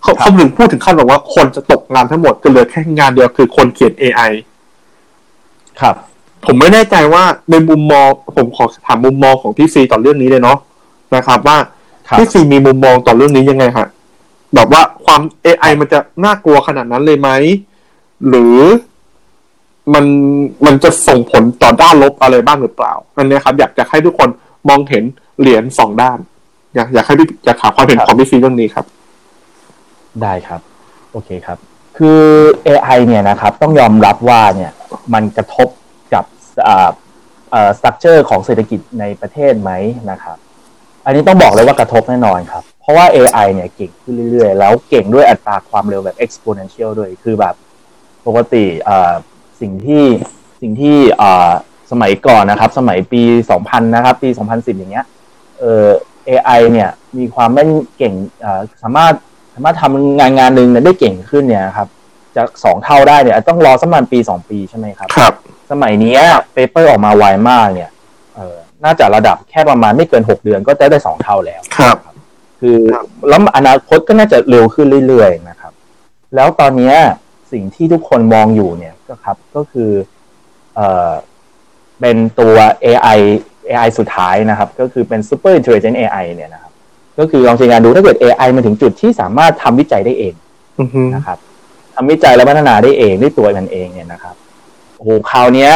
[0.03, 4.33] เขาเขาถึงพูดถึงขั้นบอกว่าคนจะตกงานทั้งหมดจะเหลือแค่งานเดียวคือคนเขียน AI
[5.81, 5.95] ครับ
[6.47, 10.59] ผมไม่แน่ใจว่าในมุมมองผมขอถามมุมมองของพี่ซีต่อเรื่องนี้เลยเนาะ
[11.17, 11.57] นะครับ ว่า
[12.09, 13.87] ครับพี่ซีมีมุมมองต่อเรื่องนี้ยังไงฮะ
[14.55, 17.31] แบบว่าความ AI มันจะน่ากลัวขนาดนั้นเลยไหม
[18.29, 18.59] หรือ
[19.95, 20.05] มัน
[20.67, 24.29] มันจะส่งผลต่อด้านลบอะไรบ้างหรือเปล่าอันเนี้ยครับ อยากจะให้ทุกคน
[24.69, 25.05] มองเห็น
[25.41, 26.19] เหรียญสองด้าน
[26.75, 28.85] อยากอยากให้พี่อยากถามความเห็นครับของพี่ซีเรื่องนี้ครับ
[30.23, 30.61] ได้ครับ
[31.13, 31.59] โอเคครับ
[31.97, 32.23] คือ
[32.67, 34.73] AI เนี่ยนะครับ ต้องยอมรับว่าเนี่ย
[35.15, 35.76] มันกระทบกับอ่าเอ่อ
[37.79, 39.71] สตั๊กเจอร์ของเศรษฐกิจในประเทศไหม
[40.11, 40.37] นะครับ
[41.05, 47.55] อันนี้ต้องบอกเลยว่ากระทบแน่นอนครับ เพราะว่า AI เนี่ยเก่งขึ้นเรื่อยๆ แล้วเก่งด้วยอัตราความเร็วแบบ exponential ด้วย คือแบบ
[48.27, 48.65] ปกติ
[49.61, 50.05] สิ่งที่
[50.61, 50.97] สิ่งที่
[51.91, 53.23] สมัยก่อนนะครับ สมัยปี
[53.57, 55.07] 2000 นะครับ ปี 2010 อย่างเงี้ย
[55.61, 55.87] เออ
[56.29, 56.89] AI เนี่ย
[57.19, 58.15] มีความแม่นเก่ง
[58.83, 59.15] สามารถ
[59.55, 61.89] สามารถทำงานงานหนึ่งเนี่ยได้เก่งขึ้นเนี่ยครับ
[62.37, 65.35] จากสองเท่าได้เนี่ยต้องรอสักประมาณปีสองปีใช่ไหมครับครับ
[65.71, 66.17] สมัยเนี้
[66.53, 67.91] เปเปอร์ออกมาไวมากเนี่ย
[68.37, 71.97] เออน่าจะระดับแค่ประมาณไม่เกินหกเดือนก็จะได้สองเท่าแล้วครับ
[72.61, 75.73] คือครับแล้วอนาคตก็น่าจะเร็วขึ้นเรื่อยๆนะครับ
[76.35, 76.95] แล้วตอนเนี้ย
[77.53, 79.91] สิ่งที่ทุกคนมองอยู่เนี่ยก็ครับก็คือ
[80.75, 81.11] เอ่อ
[82.01, 83.19] เป็นตัว AI
[83.69, 86.73] AI สุดท้ายนะครับ ก็คือเป็น Super Intelligent AI เนี่ยนะครับ
[87.19, 90.35] ก็คือลองจินตนาดูถ้าเกิด AI มาถึงจุดที่สามารถทำวิจัยได้เอง
[90.81, 91.39] อือฮึนะครับ
[91.95, 94.35] ทำวิจัยและพัฒนาได้เองด้วยตัวมันเองเนี่ยนะครับ
[94.97, 95.73] โอ้โหคราวเนี้ย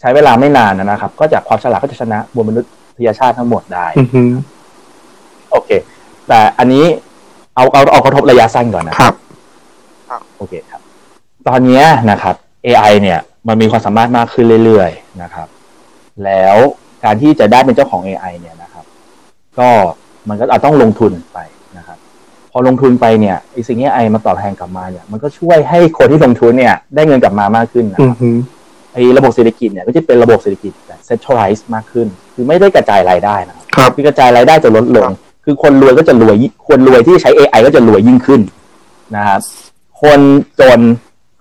[0.00, 2.60] ใช้เวลาไม่นานนะครับ ก็จากความฉลาดก็จะชนะบนมนุ
[2.98, 4.22] ษยชาติทั้งหมดได้อือฮึ
[5.50, 5.70] โอเค
[6.28, 6.84] แต่อันนี้
[7.54, 9.14] เอาเอาเอากระทบระยะสั้นก่อนนะครับ
[10.36, 10.80] โอเคครับ
[11.48, 12.34] ตอนเนี้ยนะครับ
[12.66, 15.48] AI เนี่ย มันมีความสามารถมากขึ้นเรื่อยๆนะครับ
[16.24, 16.56] แล้ว
[17.04, 18.84] การที่จะได้เป็นเจ้าของ AI เนี่ยนะครับ
[19.58, 19.68] ก็
[20.28, 21.59] มันก็อาจต้องลงทุนไปนะครับ
[22.50, 28.30] พอลงทุนไปเนี่ยไอสิ่งที่ AI มาตอบแทนกลับมาเนี่ยมันก็ช่วยให้คนที่ลงทุนเนี่ยได้เงินกลับมามากขึ้นนะอืคอรับฮึ
[28.92, 35.10] ไอระบบเศรษฐกิจเนี่ยก็จะเป็นระบบเศรษฐกิจแบบ centralized มากขึ้น คือไม่ได้กระจายรายได้นะครับครับคือกระจายรายได้จะลดลง
[35.44, 38.40] คือคนรวยก็จะรวยยิ่งคนรวยที่ใช้ AI ก็จะรวยยิ่งขึ้น
[39.16, 39.40] นะครับ
[40.02, 40.20] คน
[40.60, 40.80] จน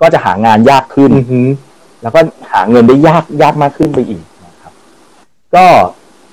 [0.01, 1.41] ก็จะหางานยากขึ้นอือฮึ
[2.01, 2.19] แล้วก็
[2.51, 4.73] หาเงินได้ยากยากมากขึ้นไปอีกนะครับ
[5.55, 5.65] ก็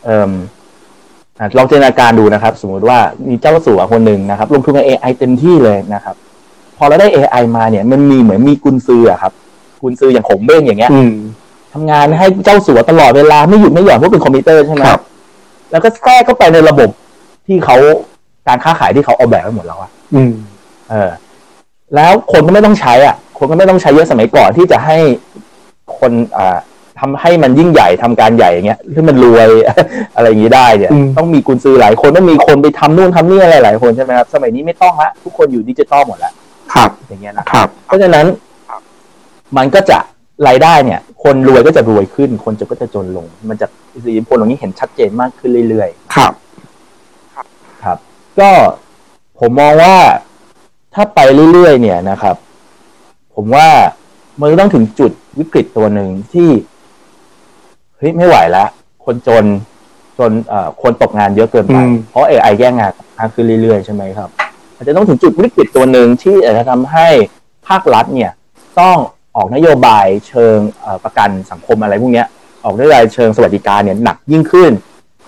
[0.04, 0.55] เอ่มอะ
[1.56, 6.16] ลองจินตนาการดูนะครับ สมมุติว่ามีเจ้าสัวคนหนึ่งนะครับ ลงทุนกับ AI เต็มที่เลยนะครับ
[6.78, 9.32] พอเราได้ AI มาเนี่ย มันมีเหมือนมีกุญซืออะครับ
[9.82, 11.12] กุญซืออย่างผมเบ้งอย่างเงี้ยอืม
[11.72, 15.02] ทำงานให้เจ้าสัวตลอดเวลาไม่หยุดไม่หย่อนเพราะเป็นคอมพิวเตอร์ใช่ไหมครับ
[15.70, 16.90] แล้วก็แทรกเข้าไปในระบบ
[17.46, 17.76] ที่เขา
[18.48, 20.32] การค้าขายที่เขาเอาแบบไว้หมดแล้วอะอืม
[20.90, 21.10] เออ
[21.94, 24.98] แล้วคนก็ไม่ต้องใช้อะ คนก็ไม่ต้องใช้เยอะสมัยก่อนที่จะให้
[25.98, 26.58] คนอ่า
[27.00, 29.48] ทำให้มันยิ่งใหญ่ทำการใหญ่อย่างเงี้ยที่มันรวย
[30.16, 36.32] อะไรอย่างนี้ได้เนี่ยอืมต้องมีกุญซือหลายคนต้องมีคนไปทำนู่นทำนี่อะไรหลายคนใช่ไหมครับ สมัยนี้ไม่ต้องละทุกคนอยู่ดิจิตอลหมดแล้ว
[36.74, 38.26] ครับ อย่างเงี้ยนะครับ เพราะฉะนั้น
[39.56, 39.98] มันก็จะ
[40.48, 46.32] รายได้เนี่ย คนรวยก็จะรวยขึ้น คนจนก็จะจนลง มันจะอิทธิพลตรงนี้เห็นชัดเจนมากขึ้นเรื่อยๆครับ
[47.84, 47.98] ครับ
[48.40, 48.50] ก็
[49.40, 49.96] ผมมองว่า
[50.94, 51.20] ถ้าไป
[51.52, 52.36] เรื่อยๆเนี่ยนะครับ
[53.34, 53.68] ผมว่า
[54.40, 56.48] มันต้องถึงจุดวิกฤตตัวหนึ่งที่
[57.98, 58.68] เฮ้ยไม่ไหวแล้ว
[59.04, 59.44] คนจน
[60.18, 64.28] จนเอ่อคนตกงานเยอะเกินไปอืมเพราะ AI แย่งงานมากขึ้นเรื่อยๆใช่ไหมครับ
[64.74, 67.08] อาจจะต้องถึงจุดวิกฤตตัวหนึ่งที่อาจจะทำให้
[67.68, 68.30] ภาครัฐเนี่ย
[68.80, 68.96] ต้อง
[69.36, 72.26] ออกนโยบายเชิงเอ่อประกันสังคมอะไรพวกเนี้ย
[72.64, 74.72] ออกนโยบายเชิงสวัสดิการเนี่ยหนักยิ่งขึ้น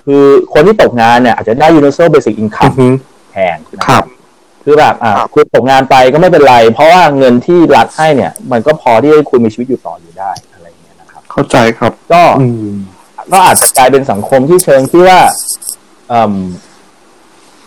[0.05, 2.89] คือคนที่ตกงานเนี่ยอาจจะได้ universal basic อือ income ฮึ
[3.33, 4.05] แทนนะครับ
[4.65, 10.58] คือแบบอ่าครับคุณตกงานไปก็ไม่เป็นไร เพราะว่าเงินที่รัฐให้เนี่ย มันก็พอที่ให้คุณมีชีวิตอยู่ต่ออยู่ได้อะไรอย่าง
[11.39, 12.75] เงี้ยนะครับเข้าใจครับ ก็อืม
[13.33, 15.21] ก็อาจจะกลายเป็นสังคมที่เชิงที่ว่า
[16.09, 16.35] เอิ่ม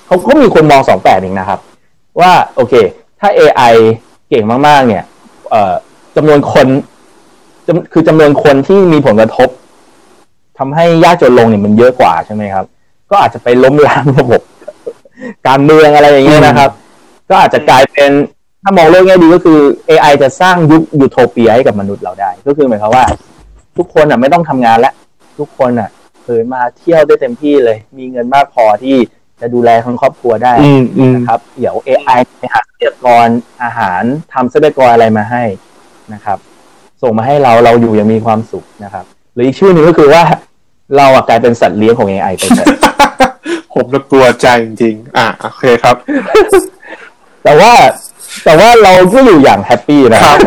[0.06, 1.60] เขาก็มีคนมองสองแปดเองนะครับ
[2.20, 2.74] ว่าโอเค
[3.20, 3.74] ถ้า AI
[4.30, 5.04] เก่งมาก ๆ เนี่ย
[5.50, 5.74] เอ่อ
[6.16, 6.68] จำนวนคน
[7.68, 9.50] จำคือจำนวนคนที่มีผลกระทบ
[10.58, 12.66] ทำให้ยากจนลงเนี่ยมันเยอะกว่าใช่ไหมครับ
[13.12, 14.42] ก็อาจจะไปล้มล้างระบบ
[15.48, 16.70] การเมืองอะไรอย่างเงี้ยนะครับ
[17.30, 18.12] ก็อาจจะกลายเป็น
[18.64, 23.06] ถ้ามองโลกแง่ดีก็คือ AI จะสร้างยุคยูโทเปียให้กับมนุษย์เราได้ ก็คือหมายความว่า
[23.78, 24.94] ทุกคนอะไม่ต้องทำงานแล้ว
[25.40, 25.90] ทุกคนอะ
[26.24, 28.98] เผยมาเที่ยวได้เต็มที่เลย มีเงินมากพอที่
[29.42, 33.28] จะดูแลทั้งครอบครัวได้อืมอืมนะครับ เดี๋ยว AI ไปหาทรัพยากร
[33.64, 34.04] อาหาร
[34.34, 35.44] ทำทรัพยากรอะไรมาให้
[36.14, 36.38] นะครับ
[37.02, 40.24] ส่งมาให้เราเราอยู่อยังมีความสุขนะครับ หรืออีกชื่อหนึ่งก็คือว่า
[40.98, 42.68] เราอะกลายเป็นสัตว์เลี้ยงของ AI ไปเลย
[43.74, 45.96] ผมจะกลัวใจจริงๆอะโอเคครับ
[47.44, 47.74] แต่ว่า
[48.46, 50.38] แต่ว่าเราก็อยู่อย่างแฮปปี้นะครับ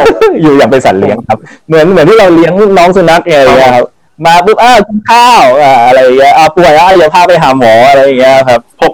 [0.42, 3.84] อยู่อย่างเป็นสัตว์เลี้ยงครับ เหมือนเหมือนที่เราเลี้ยงน้องสุนัขอะไรอย่างเงี้ยครับ
[4.26, 8.92] มาปุ๊บอ้าวกินข้าวอ่าอะไรอย่างเงี้ยอ่าป่วยอะอย่าพาไปหาหมออะไรอย่างเงี้ยครับผม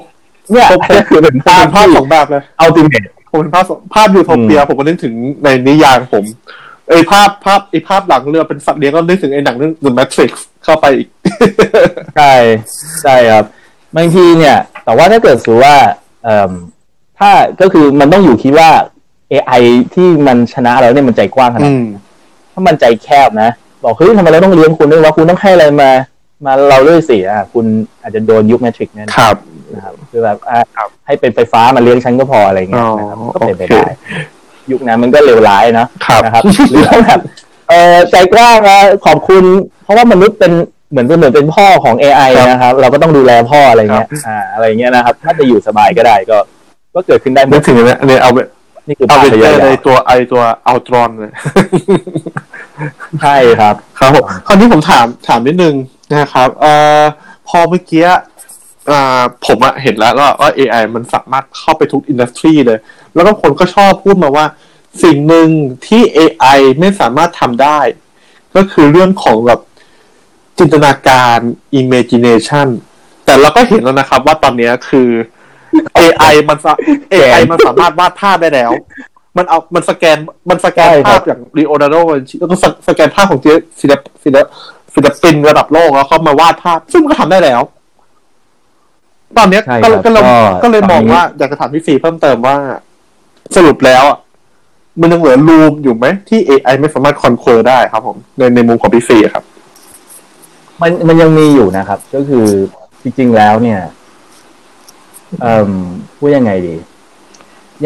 [0.51, 6.25] เนี่ยผมผมคือเป็นผมภาพเป็นภาพที่สองแบบเลยอัลติเมทผมเป็นภาพสองภาพยูโทเปียอืมผมก็นึกถึงในนิยายของผม
[6.89, 10.31] ไอ้ภาพภาพไอ้ภาพหลังเรือเป็นสัตว์เลี้ยงก็นึกถึงไอ้หนังเรื่อง The Matrix
[10.65, 11.09] เข้าไปอีก
[12.17, 12.33] ใช่
[13.03, 13.45] ใช่ครับ
[13.97, 15.75] บางทีเนี่ย แต่ว่าถ้าเกิดสูว่า
[16.25, 16.53] เอ่อ
[17.21, 17.31] ถ้า
[17.61, 18.71] ก็คือมันต้องอยู่คิดว่า
[19.33, 19.63] AI
[19.95, 21.97] ที่มันชนะเราเนี่ยมันใจกว้างขนาดอืไหนม
[22.53, 23.51] ถ้ามันใจแคบนะ
[23.85, 25.91] บอกเฮ้ยทำไมเราต้องเลี้ยงคุณด้วยว่าคุณต้องให้อะไรมา
[26.45, 27.67] มาเราด้วยสิอะคุณ
[28.03, 29.37] อาจจะโดนยุคแมทริกแน่ๆครับ
[29.75, 33.93] นะครับคือแบบอะครับให้เป็นไฟฟ้ามาเลี้ยงฉันก็พออะไรเงี้ยอ๋อนะครับก็เป็นไปโอเคได้
[34.73, 37.21] ยุคนั้นมันก็เลวร้ายนะครับนะครับหรือว่าแบบ
[37.69, 39.45] เออใจกว้างนะขอบคุณ
[39.83, 40.53] เพราะว่ามนุษย์เป็น
[40.91, 46.39] เหมือนเป็นเหมือนเป็นพ่อของ AI ครับนะครับ เราก็ต้องดูแลพ่ออะไรเงี้ยอ่าอะไรเงี้ยนะครับ ถ้าจะอยู่สบายก็ได้ก็
[46.95, 48.31] ก็เกิดขึ้นได้หมนึดกถึงเนี่ยเนี่ยเอา
[48.87, 51.33] นี่คือเอาภาพเวนระเจยะอร์ยาในวตัวไอตัวอัลตรอนเลย
[53.23, 55.75] ใช่ครับ ครับผมคราวนี้ผมถามถามนิดนึง
[56.19, 57.03] นะครับเอ่อ
[57.49, 58.07] พอเมื่อกี้
[58.91, 62.79] อ่าผมอะเห็นแล้วว่าว่า AI มันสามารถเข้าไปทุกอินดัสทรีเลย
[63.15, 64.47] แล้วก็คนก็ชอบพูดมาว่า
[65.05, 65.49] สิ่งหนึ่ง
[65.87, 67.79] ที่ AI ไม่สามารถทำได้
[68.57, 69.61] ก็คือเรื่องของแบบ
[70.59, 71.39] จินตนาการ
[71.81, 72.69] imagination
[73.25, 75.09] แต่เราก็เห็นแล้วนะครับว่าตอนเนี้ยคือ
[75.99, 76.73] AI มันสา
[77.13, 78.73] AI มันสามารถวาดภาพได้แล้ว
[79.37, 80.17] มันเอา มันสแกน
[80.51, 81.95] มันสแกนใช่ครัภาบพอย่างลีโอนาร์โด
[82.39, 83.41] แล้วก็สสแกนภาพของ
[83.81, 84.47] ศิลปศิลป
[84.95, 87.61] ศิลปินระดับโลกแล้วเขามาวาดภาพ ซึ่งมันก็ทำได้แล้ว
[89.39, 92.57] ตอนเนี้ยใช่ก็ครับก็เลยก็ก็เลยตอนมองนี้ว่าอยากจะถามพี่ฟีเพิ่มเติมว่า
[93.57, 94.19] สรุปแล้วอะ
[95.01, 99.45] มันยังเหลือรูมอยู่ไหมที่ AI ไม่สามารถคอนโทรลได้ครับ ผมในในมุมของพี่ฟีอะครับ
[100.81, 102.47] มันมันยังมีอยู่นะครับ ก็คือ
[103.03, 103.81] จริงๆแล้วเนี่ย
[105.41, 105.73] เอ่อ
[106.17, 106.77] พูดยังไงดี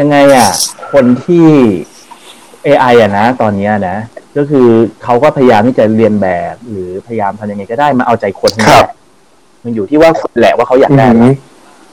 [0.01, 0.49] ยังไงอะ
[0.93, 1.47] คนที่
[2.67, 3.97] AI อะนะ ตอนเนี้ยนะ
[4.37, 4.69] ก็คือ
[5.03, 8.93] เขาก็พยายามที่จะเรียนแบบ หรือพยายามทำยังไงก็ได้มาเอาใจคนนั่นครัแหบละ
[9.65, 11.27] มันอยู่ที่ว่าคนแหละว่าเขาอยากได้อะไร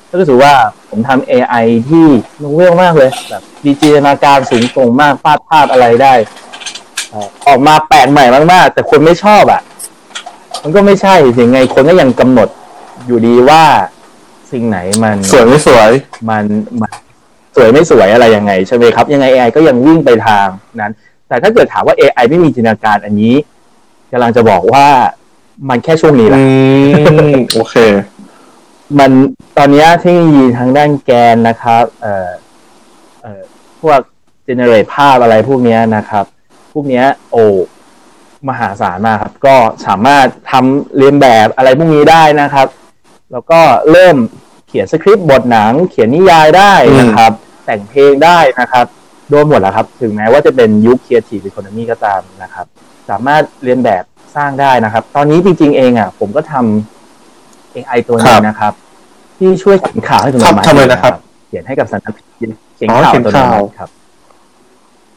[0.10, 0.54] ก็รู้สึกว่า
[0.90, 2.06] ผมทำ AI ที่
[2.40, 6.14] โนเวลมากเลย แบบดีจินตนาการสูงส่งมากภาพภาพอะไรได้
[7.10, 9.62] เอ่อออกมาแปลกใหม่มากๆ แต่คนไม่ชอบอะ
[10.64, 12.50] มันก็ไม่ใช่ยังไงคนก็ยังกำหนด
[13.06, 13.64] อยู่ดีว่า
[14.52, 15.92] สิ่งไหนมันสวยไม่สวย
[16.30, 16.44] มัน
[16.82, 16.92] มัน
[17.56, 20.48] สวยไม่สวยอะไรยังไงใช่ไหมครับ ยังไง AI ก็ยังวิ่งไปทาง
[20.82, 20.94] นั้น
[21.28, 23.36] แต่ถ้าเกิดถามว่า AI ไม่มีจินตนาการอันนี้
[24.12, 24.88] กำลังจะบอกว่า
[25.70, 26.46] มันแค่ช่วงนี้แหละอื
[27.36, 27.76] มโอเค
[29.00, 29.12] มัน
[29.58, 32.30] ตอนเนี้ยเทคโนโลยีทางด้านแกนนะครับเอ่อ
[33.22, 33.42] เอ่อ
[33.82, 34.00] พวก
[34.44, 36.26] เจเนเรตภาพอะไรพวกเนี้ยนะครับ
[36.74, 37.44] พวกเนี้ยโอ้
[38.50, 39.56] มหาศาลมากครับ ก็
[39.88, 42.68] สามารถทำเรียนแบบอะไรพวกนี้ได้นะครับ
[43.32, 43.62] แล้วก็
[43.92, 47.32] เริ่มเขียนสคริปต์บทหนัง เขียนนิยายได้นะครับ
[47.66, 48.86] แต่งเพลงได้นะครับ
[49.30, 52.66] โดนหมดแล้วครับ ถึงแม้ว่าจะเป็นยุค Creative Economy ก็ตามนะครับ
[53.10, 54.04] สามารถเรียนแบบ
[54.36, 58.74] สร้างได้นะครับ ตอนนี้จริง ๆ เองอะ ผมก็ทำ AI ตัวหนึครังบนะครับ
[59.38, 61.14] ที่ช่วยเขียนข่าวให้สำนักทำทำไมนะครับ
[61.48, 63.90] เขียนให้กับสำนักพิมพ์เขียนอ๋อข่าวเขียนตัวหนึงข่าวครับ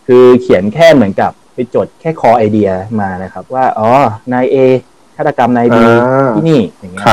[0.07, 3.88] คือเขียนแค่เหมือนกับไปจดแค่คอไอเดียมานะครับ ว่าอ๋อ
[4.33, 4.57] นายเอ
[5.17, 7.07] ฆาตกรรมนายบีอ่าที่นี่อย่างเงี้ย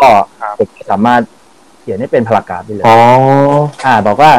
[0.00, 0.14] ครับ
[0.58, 1.22] ก็ผมสามารถ
[1.88, 2.98] ขียนให้เป็นพารากราฟไปเลยอ๋อ
[3.84, 4.32] อ่า บอกว่า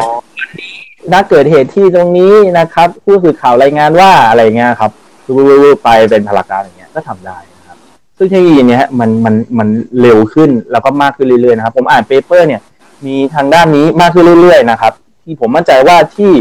[1.11, 4.91] ณเกิดเหตุที่ตรงนี้นะครับ ผู้สื่อข่าวรายงานว่าอะไรเงี้ยครับ
[5.35, 5.43] วู
[5.83, 7.77] ไปเป็นพารากราฟอย่างเงี้ยก็ทำได้นะครับ
[8.17, 9.67] ซึ่งเทคโนโลยีเนี้ยมันมันมัน
[10.01, 12.61] เร็วขึ้นแล้วก็มากขึ้นเรื่อยๆนะครับ ผมอ่านเปเปอร์เนี่ย
[13.05, 14.93] มีทางด้านนี้มากขึ้นเรื่อยๆนะครับ
[15.23, 16.33] ที่ผมมั่นใจว่าที่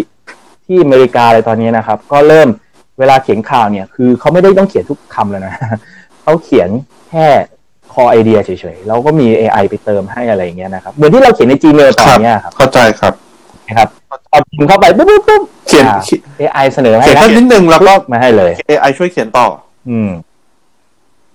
[0.66, 2.48] ที่อเมริกาอะไรตอนนี้นะครับ ก็เริ่ม
[2.98, 5.54] เวลาเขียนข่าวเนี่ย คือเขาไม่ได้ต้องเขียนทุกคำแล้วนะ
[6.22, 6.68] เขาเขียน
[7.08, 7.26] แค่
[7.92, 13.12] คอไอเดียเฉยๆแล้วก็มี AI ไปเติมให้อะไรอย่างเงี้ยนะครับ เหมือนที่เราเขียนใน Gmail ตอนเนี้ยครับ เข้าใจครับ
[13.68, 13.88] นะครับ
[14.30, 16.00] เอาพิมพ์เข้าไปปุ๊บปุ๊บปุ๊บเขียนอ่า
[16.40, 19.46] AI เสนอให้เขียนแค่นิดนึงแล้วก็มาให้เลย AI ช่วยเขียนต่อ
[19.90, 20.10] อืม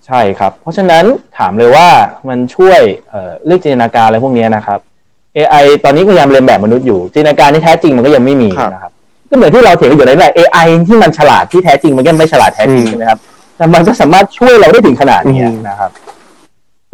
[0.08, 1.04] ใช่ครับ เพราะฉะนั้น
[1.38, 1.88] ถามเลยว่า
[2.30, 4.80] มันช่วยเอ่อเรื่องจินตนาการอะไรพวกเนี้ยนะครับ
[5.38, 8.92] AI ตอนนี้ก็พยายามเรียนแบบมนุษย์อยู่ จินตนาการที่แท้จริงมันก็ยังไม่มีครับนะครับ
[9.30, 13.20] ก็เหมือนที่เราเถียงกันอยู่ในแหละ AI ที่มันฉลาดที่แท้จริงมันก็ไม่ฉลาดแท้จริงอืมใช่ไหมครับ
[13.58, 15.92] แต่มันก็สามารถช่วยเราได้ถึงขนาดเนี้ยอืมนะครับ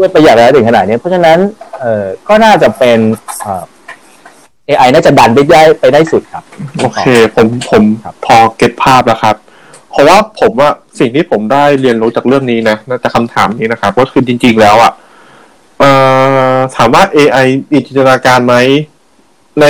[0.02, 1.40] ช่วยประหยัดได้ถึงขนาดเนี้ยเพราะฉะนั้น
[1.80, 3.00] เอ่อก็น่าจะเป็น
[3.42, 3.64] เอ่อ
[4.70, 6.44] AI น่าจะดันไปได้ไปได้สุดครับ
[6.80, 7.04] โอเค
[7.36, 9.36] ผมผมครับพอเก็ตภาพแล้วครับ
[9.92, 14.92] เพราะว่าผมว่าสิ่งที่ผมได้เรียนรู้จากเรื่องนี้นะน่าจะคำถามนี้นะครับก็คือจริง ๆ แล้วอะ
[15.80, 15.92] เอ่
[16.56, 18.56] อถามว่า AI มีจินตนาการไหม
[19.60, 19.66] ใน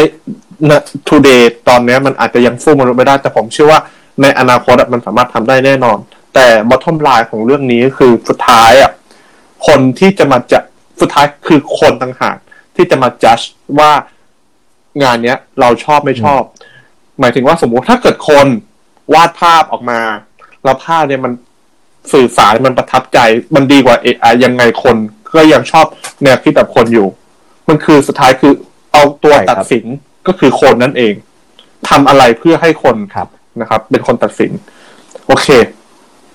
[0.70, 0.72] ณ
[1.10, 3.80] today ตอนเนี้ยมันอาจจะยังสู้มนุษย์ไม่ได้ แต่ผมเชื่อว่า
[4.22, 5.98] ในอนาคตอะมันสามารถทำได้แน่นอน
[6.36, 8.92] แต่ bottom line ของเรื่องนี้ก็คือสุดท้ายอะ
[9.68, 10.60] คนที่จะมาจะ
[11.02, 12.38] สุดท้ายคือคนต่างหาก
[12.76, 13.46] ที่จะมา judge
[13.80, 13.92] ว่า
[15.04, 16.42] งานเนี้ย เราชอบไม่ชอบ
[17.20, 18.48] หมายถึงว่าสมมุติถ้าเกิดคน
[19.14, 20.02] วาดภาพออกมา
[20.64, 21.34] แล้วภาพเนี่ยมัน
[22.14, 23.20] สื่อสารมันประทับใจ
[23.56, 24.98] มันดีกว่า AI ยังไงคน
[25.36, 25.86] ก็ยังชอบ
[26.24, 27.08] แนวคิดแบบคนอยู่
[27.70, 28.54] มันคือสุดท้ายคือ
[28.94, 29.86] เอาตัวใช่ครับตัดสิน
[30.28, 31.14] ก็คือคนนั่นเอง
[31.90, 33.28] ทำอะไรเพื่อให้คนครับ
[33.62, 34.52] นะครับ เป็นคนตัดสิน
[35.28, 35.48] โอเค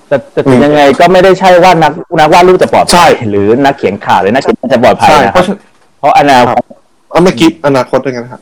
[0.09, 5.59] แต่แต่ถึงยังไงก็ไม่ได้ใช่ว่านักนักวาดรูปจะปลอดใช่ภัยหรือนักเขียนข่าวหรือนักเขียนจะปลอดภัยใช่นะเพครับราะฉะนั้น
[5.99, 6.62] เพราะอนาคต
[7.11, 8.40] เอาไม่คิดอนาคตด้วยกันครับ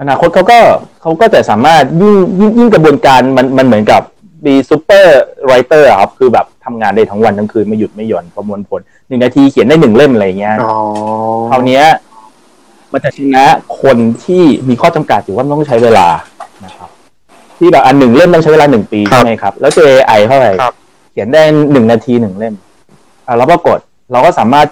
[0.00, 0.60] อนาคตเขาก็
[1.02, 4.02] เขาก็จะสามารถยิ่งยิ่งยิ่งกระบวนการมันมันเหมือนกับ
[4.46, 10.76] มีซูเปอร์ไรเตอร์ครับ คือแบบทำงานได้ทั้งวันทั้งคืนไม่หยุดไม่หย่อนประมวลผลหนึ่งนาทีเขียนได้หนึ่งเล่มอะไรอย่างเงี้ยอ๋อ
[11.50, 11.84] คราวเนี้ย
[12.92, 13.44] มันจะชนะ
[13.82, 16.06] คนที่มีข้อจำกัดอยู่ว่ามันต้องใช้เวลา
[16.64, 16.89] นะครับ
[17.60, 20.74] ที่แบบอันหนึ่งเล่มต้องใช้เวลาหนึ่งปีครับใช่ไหมครับ แล้วเจอ AI เท่าไหร่ครับ
[21.12, 21.42] เขียนได้
[21.72, 22.54] หนึ่งนาทีหนึ่งเล่ม
[23.26, 23.80] อะเราก็กด
[24.12, 24.66] เราก็สามารถ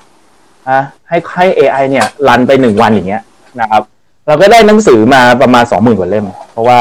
[0.68, 3.22] อะให้ให้ AI เนี่ยรันไปหนึ่งวันอย่างเงี้ย
[3.61, 3.83] นะครับ
[4.27, 6.79] เราก็ได้หนังสือมาประมาณสองหมื่นกว่าเล่ม เพราะว่า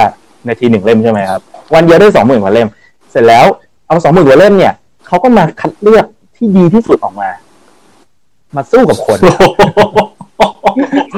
[0.48, 1.42] นาทีหนึ่งเล่มใช่ไหมครับ
[1.74, 2.68] วันเดียวได้สองหมื่นกว่าเล่ม
[3.12, 3.46] เสร็จแล้ว
[3.88, 4.74] เอาสองหมื่นกว่าเล่มเนี่ย
[5.08, 7.30] เขาก็มาคัดเลือกที่ดีที่สุดออกมา
[8.56, 9.18] มาสู้กับคน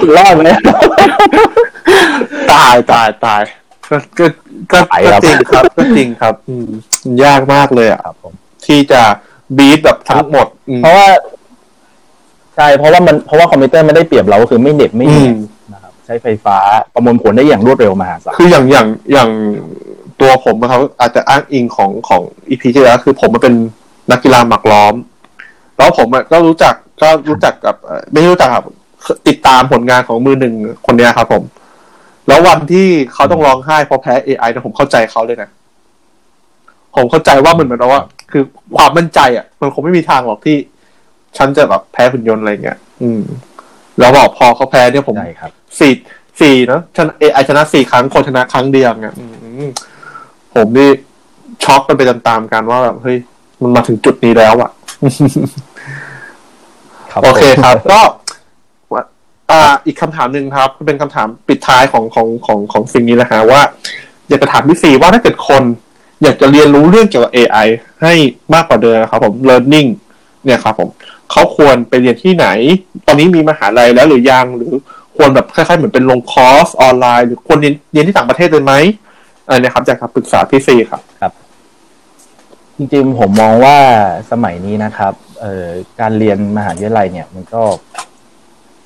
[0.01, 0.51] สุดรอดไหม
[2.51, 3.41] ตายตายตาย
[3.89, 4.25] ก็ก็
[4.71, 6.67] ก็ตายก็ครับ จริงครับก็จริงครับ อืม
[7.23, 8.33] ยากมากเลยอะครับผม
[8.65, 9.01] ที่จะ
[9.57, 11.07] บีทแบบทั้งหมดอืม เพราะว่า
[12.55, 15.37] ใช่ เพราะว่ามันเพราะว่าคอมพิวเตอร์ไม่ได้เปรียบเราก็คือไม่เหน็บไม่เหอืนื่อยม
[15.73, 16.57] นะครับ ใช้ไฟฟ้า
[16.93, 19.29] ประมวลผลได้อย่างรวดเร็วมหาศาลคืออย่างอย่างอย่าง
[20.21, 23.53] ตัวผมนะครับอาจจะอ้างอิงของของอีพีที่แล้วคือผมมาเป็น
[24.11, 24.93] นักกีฬาหมากล้อม
[25.77, 28.65] แล้วผมอะก็รู้จักก็รู้จักกับเอ่อไม่รู้จักครับ
[29.27, 30.53] ติดตามผลงานของมือหนึ่ง
[30.85, 31.43] คนเนี้ยครับผม
[32.29, 35.49] แล้ววันที่เขาต้องร้องไห้เพราะแพ้ AI เนี่ยผมเข้าใจเขาเลยนะ
[36.95, 38.43] ผมเข้าใจว่ามันเหมือนกับว่า คือ
[38.77, 40.57] ความมั่นใจอะ มันคงไม่มีทางหรอกที่
[41.37, 43.21] ฉันจะแบบแพ้หุ่นยนต์อะไรเงี้ยอืม
[43.99, 45.93] แล้วบอกพอเขาแพ้เนี่ยผมใช่ครับสี่
[46.41, 49.25] สี่เนอะชนะเอไอชนะสี่ครั้งคนชนะครั้งเดียวเนี่ยอื
[49.65, 49.69] ม
[50.55, 50.89] ผมนี่
[51.63, 53.17] ช็อกกันไปตามๆกันว่าแบบเฮ้ย
[53.61, 54.71] มันมาถึงจุดนี้แล้วอะ
[57.11, 57.99] ครับโอเคผมครับ ก็
[59.51, 63.61] อ่า อีกคำถามหนึ่งครับเป็นคำถามปิดท้ายของของของของสิ่งนี้นะฮะว่า
[64.29, 65.63] อยากจะถามพี่ซีว่าถ้าเกิดคน
[66.23, 67.67] อยากจะเรียนรู้เรื่องเกี่ยวกับ AI
[68.01, 68.13] ให้
[68.53, 69.89] มากกว่าเดิมนะครับผม learning
[70.45, 70.89] เนี่ยครับผม
[71.31, 72.47] เขาควรไปเรียนที่ไหน
[73.07, 74.73] ตอนนี้มีมหาลัยแล้วหรือยังหรือ
[75.15, 78.73] ควรแบบคล้ายๆเหมือนเป็นลงคอร์สออนไลน์ หรือควรเรียนเรียนที่ต่างประเทศเลยไหม
[79.47, 81.01] อันนี้ครับอยากจะปรึกษาพี่ซีครับ
[82.77, 83.77] จริงๆผมมองว่า
[84.31, 85.67] สมัยนี้นะครับ เอ่อ
[85.99, 87.63] การเรียนมหาวิทยาลัยเนี่ย มันก็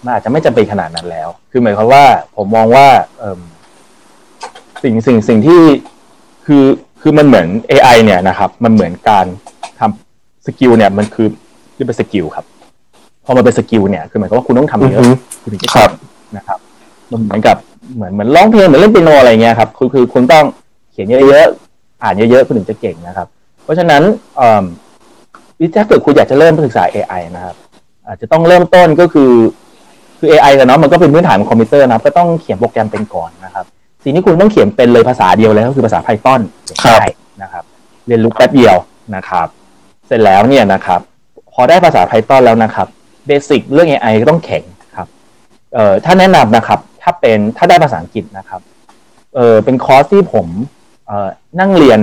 [0.04, 2.04] มันอาจจะไม่จำเป็นขนาดนั้นแล้ว คือหมายความว่า
[2.38, 2.88] ผมมองว่า
[3.20, 3.40] เอ่ม
[4.84, 5.62] สิ่งสิ่งสิ่งที่
[6.46, 6.64] คือ
[7.02, 9.26] คือมันเหมือน AI เนี่ยนะครับ มันเหมือนการ
[9.80, 11.28] ทำ skill เนี่ย มันคือ
[11.76, 12.46] คือเป็น skill ครับ
[13.26, 15.92] พอมันเป็น skill เนี่ย คือหมายความว่าคุณต้องทำเยอะอือฮึคุณถึงจะครับ
[16.38, 16.60] นะครับ
[17.12, 17.58] มันเหมือนกับ
[17.96, 20.46] เหมือนเหมือนร้องเพลงเหมือนเล่นเปียโนอะไรเงี้ยครับ คือคือคุณต้อง
[20.92, 23.28] เขียนเยอะๆ อ่านเยอะๆ คุณถึงจะเก่งนะครับ
[23.64, 24.04] เพราะฉะนั้น
[24.38, 24.64] เอ่อ
[25.76, 27.56] ถ้าเกิดคุณอยากจะเริ่มศึกษา AI นะครับ
[28.08, 29.32] อาจจะต้องเริ่มต้นก็คือ
[30.26, 33.66] คือ AI กันเนาะมันก็เป็นพื้นฐานของคอมพิวเตอร์นะครับก็ต้องเขียนโปรแกรมเป็นก่อนนะครับ
[34.04, 36.42] สิ่งที่คุณต้องเขียนเป็นเลยภาษาเดียวเลยก็คือภาษา Python
[36.84, 37.06] ครับได้
[37.42, 37.64] นะครับ
[38.08, 38.76] เรียนรู้แป๊บเดียว
[39.16, 39.48] นะครับ
[40.08, 41.00] เสร็จแล้วเนี่ยนะครับ
[41.54, 42.88] พอได้ภาษา Python แล้วนะครับ
[43.28, 44.64] basic เรื่อง AI ก็ต้องแข็ง
[45.74, 48.62] เอ่อถ้าแนะนำนะครับ ถ้าเป็นถ้าได้ภาษาอังกฤษนะครับ
[49.36, 50.48] เออเป็นคอร์สที่ผม
[51.08, 51.28] เอ่อ
[51.60, 52.00] นั่งเรียน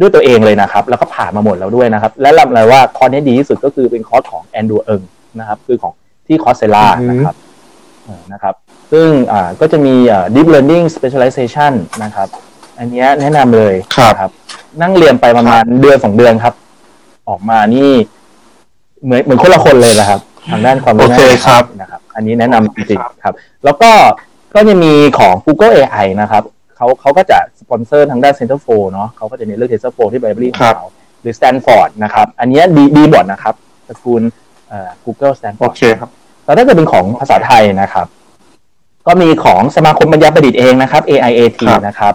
[0.00, 5.02] ด้วยตัวเองเลยนะครับ แล้วก็ผ่านมาหมดแล้วด้วยนะครับ และรับเลยว่าคอร์สนี้ดีที่สุดก็คือเป็นคอร์สของ Andrew Ng
[5.38, 5.92] นะครับ คือของ
[6.26, 7.47] ที่ Coursera อือฮึนะครับเออ
[8.32, 8.54] นะครับ
[8.92, 12.28] ซึ่งอ่าก็จะมีอ่า deep learning specialization นะครับ
[12.78, 14.30] อันเนี้ยแนะนำเลยครับนะครับ
[14.82, 16.54] นั่งเรียนไปประมาณเดือนสองเดือนครับ
[17.28, 17.90] ออกมานี่
[19.04, 23.34] เหมือนเหมือนคนละคนเลยนะครับ ทางด้านความรู้โอเคครับนะครับ อันนี้แนะนำจริงครับๆครับ
[23.64, 23.90] แล้วก็
[24.54, 26.42] ก็จะมีของ Google AI นะครับ
[26.76, 30.86] เขาเขาก็จะสปอนเซอร์ทางด้าน Center for เนาะเขาก็จะมีเรื่อง Center for ที่ Library ของเขา
[31.20, 33.54] หรือ Stanford นะครับ อันเนี้ยดีดีหมดนะครับ
[33.88, 34.22] ตระกูล
[34.68, 36.10] เอ่อ Google โอ Stanford เคครับ
[36.48, 38.06] แล้วถ้าเกิดเป็นของภาษาไทยนะครับ
[39.06, 42.14] ก็มีของสมาคมปัญญาประดิษฐ์เองนะครับ AIAT ครับนะครับ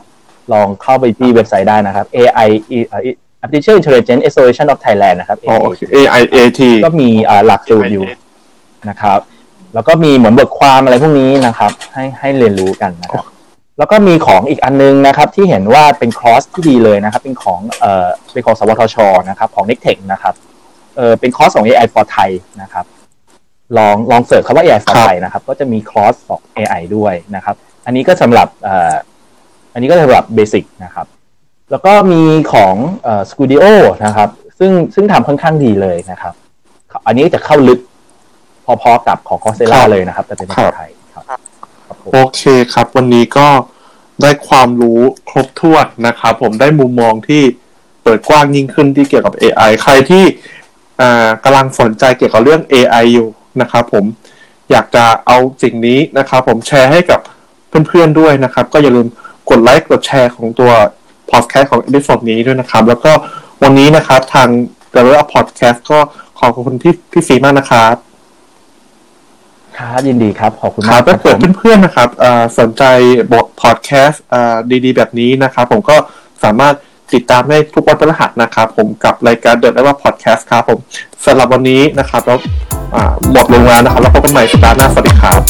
[0.54, 2.50] ลองเข้าไปที่เว็บไซต์ได้นะครับ AI
[2.90, 3.02] เอ่อ
[3.44, 8.06] Artificial Intelligence Association of Thailand นะครับอ๋อโอเค AIAT ก็มีอ่าหลักสูตรอยู่
[8.90, 9.20] นะครับ
[9.74, 13.26] แล้วก็มีเหมือนบทความอะไรพวกนี้นะครับ ให้ให้เรียนรู้กันนะครับ
[13.78, 18.98] แล้วก็มีของอีกอันนึงนะครับ ที่เห็นว่าเป็นคอร์สที่ดีเลยนะครับ เป็นของเอ่อเป็นของสวทช
[19.30, 20.34] นะครับ ของ n e c t e c h นะครับ
[20.98, 22.30] เออเป็นคอร์สของ AI for Thai
[22.62, 22.86] นะครับ
[23.78, 27.56] ลองลองเสิร์ชคำว่า AI for ครับ Thai นะครับ ก็จะมีคอร์สของ AI ด้วยนะครับ
[27.86, 28.94] อันนี้ก็สำหรับเอ่อ
[29.74, 31.06] อันนี้ก็สำหรับเบสิกนะครับ
[31.72, 32.22] แล้วก็มี
[32.54, 33.64] ของเอ่อ Studio
[34.06, 36.34] นะครับ ซึ่งซึ่งทำค่อนข้างดีเลยนะครับ
[37.08, 37.80] อันนี้จะเข้าลึก
[38.82, 41.32] พอๆกับของคอเซล่าครับเลยนะครับ แต่เป็นภาษาไทยครับค
[41.90, 42.42] รับผมโอเค
[42.74, 43.48] ครับ วันนี้ก็
[44.22, 45.00] ได้ความรู้
[45.30, 47.44] ครบถ้วนนะครับผมได้มุมมองที่
[48.04, 50.24] เปิดกว้างยิ่งขึ้นที่เกี่ยวกับ AI ใครที่
[51.02, 53.30] อ่ากำลังสนใจเกี่ยวกับเรื่อง AI อยู่
[53.62, 54.06] นะครับผม
[54.72, 57.20] อยากจะเอาสิ่งนี้นะครับ ผมแชร์ให้กับ
[57.88, 59.08] เพื่อนๆด้วยนะครับ ก็อย่าลืม
[59.50, 60.72] กดไลค์กดแชร์ของตัว
[61.32, 63.12] พอดแคสต์ของ episode นี้ด้วยนะครับ แล้วก็
[63.64, 64.50] วันนี้นะครับทาง
[64.94, 66.00] The r e Podcast ก็
[66.40, 67.96] ขอบคุณที่พี่ฟีมากนะครับ
[69.78, 72.84] ครับยินดีครับ ขอบคุณมากครับถ้าเกิดผมเพื่อนๆนะครับเอ่อสนใจ
[73.34, 74.24] บทพอดแคสต์
[74.86, 75.96] ดีๆ แบบนี้นะครับ ผมก็
[76.44, 76.76] สามารถ
[77.14, 80.80] ติดตามได้ทุกวันพฤหัสนะครับ ผมกับรายการเดินได้ว่าพอดแคสต์ครับผม
[81.26, 82.40] สำหรับวันนี้นะครับแล้ว
[82.74, 82.83] อ่า
[83.32, 85.42] หมดลงแล้วนะครับ แล้วพบกันใหม่สัปดาห์หน้าสวัสดีครับ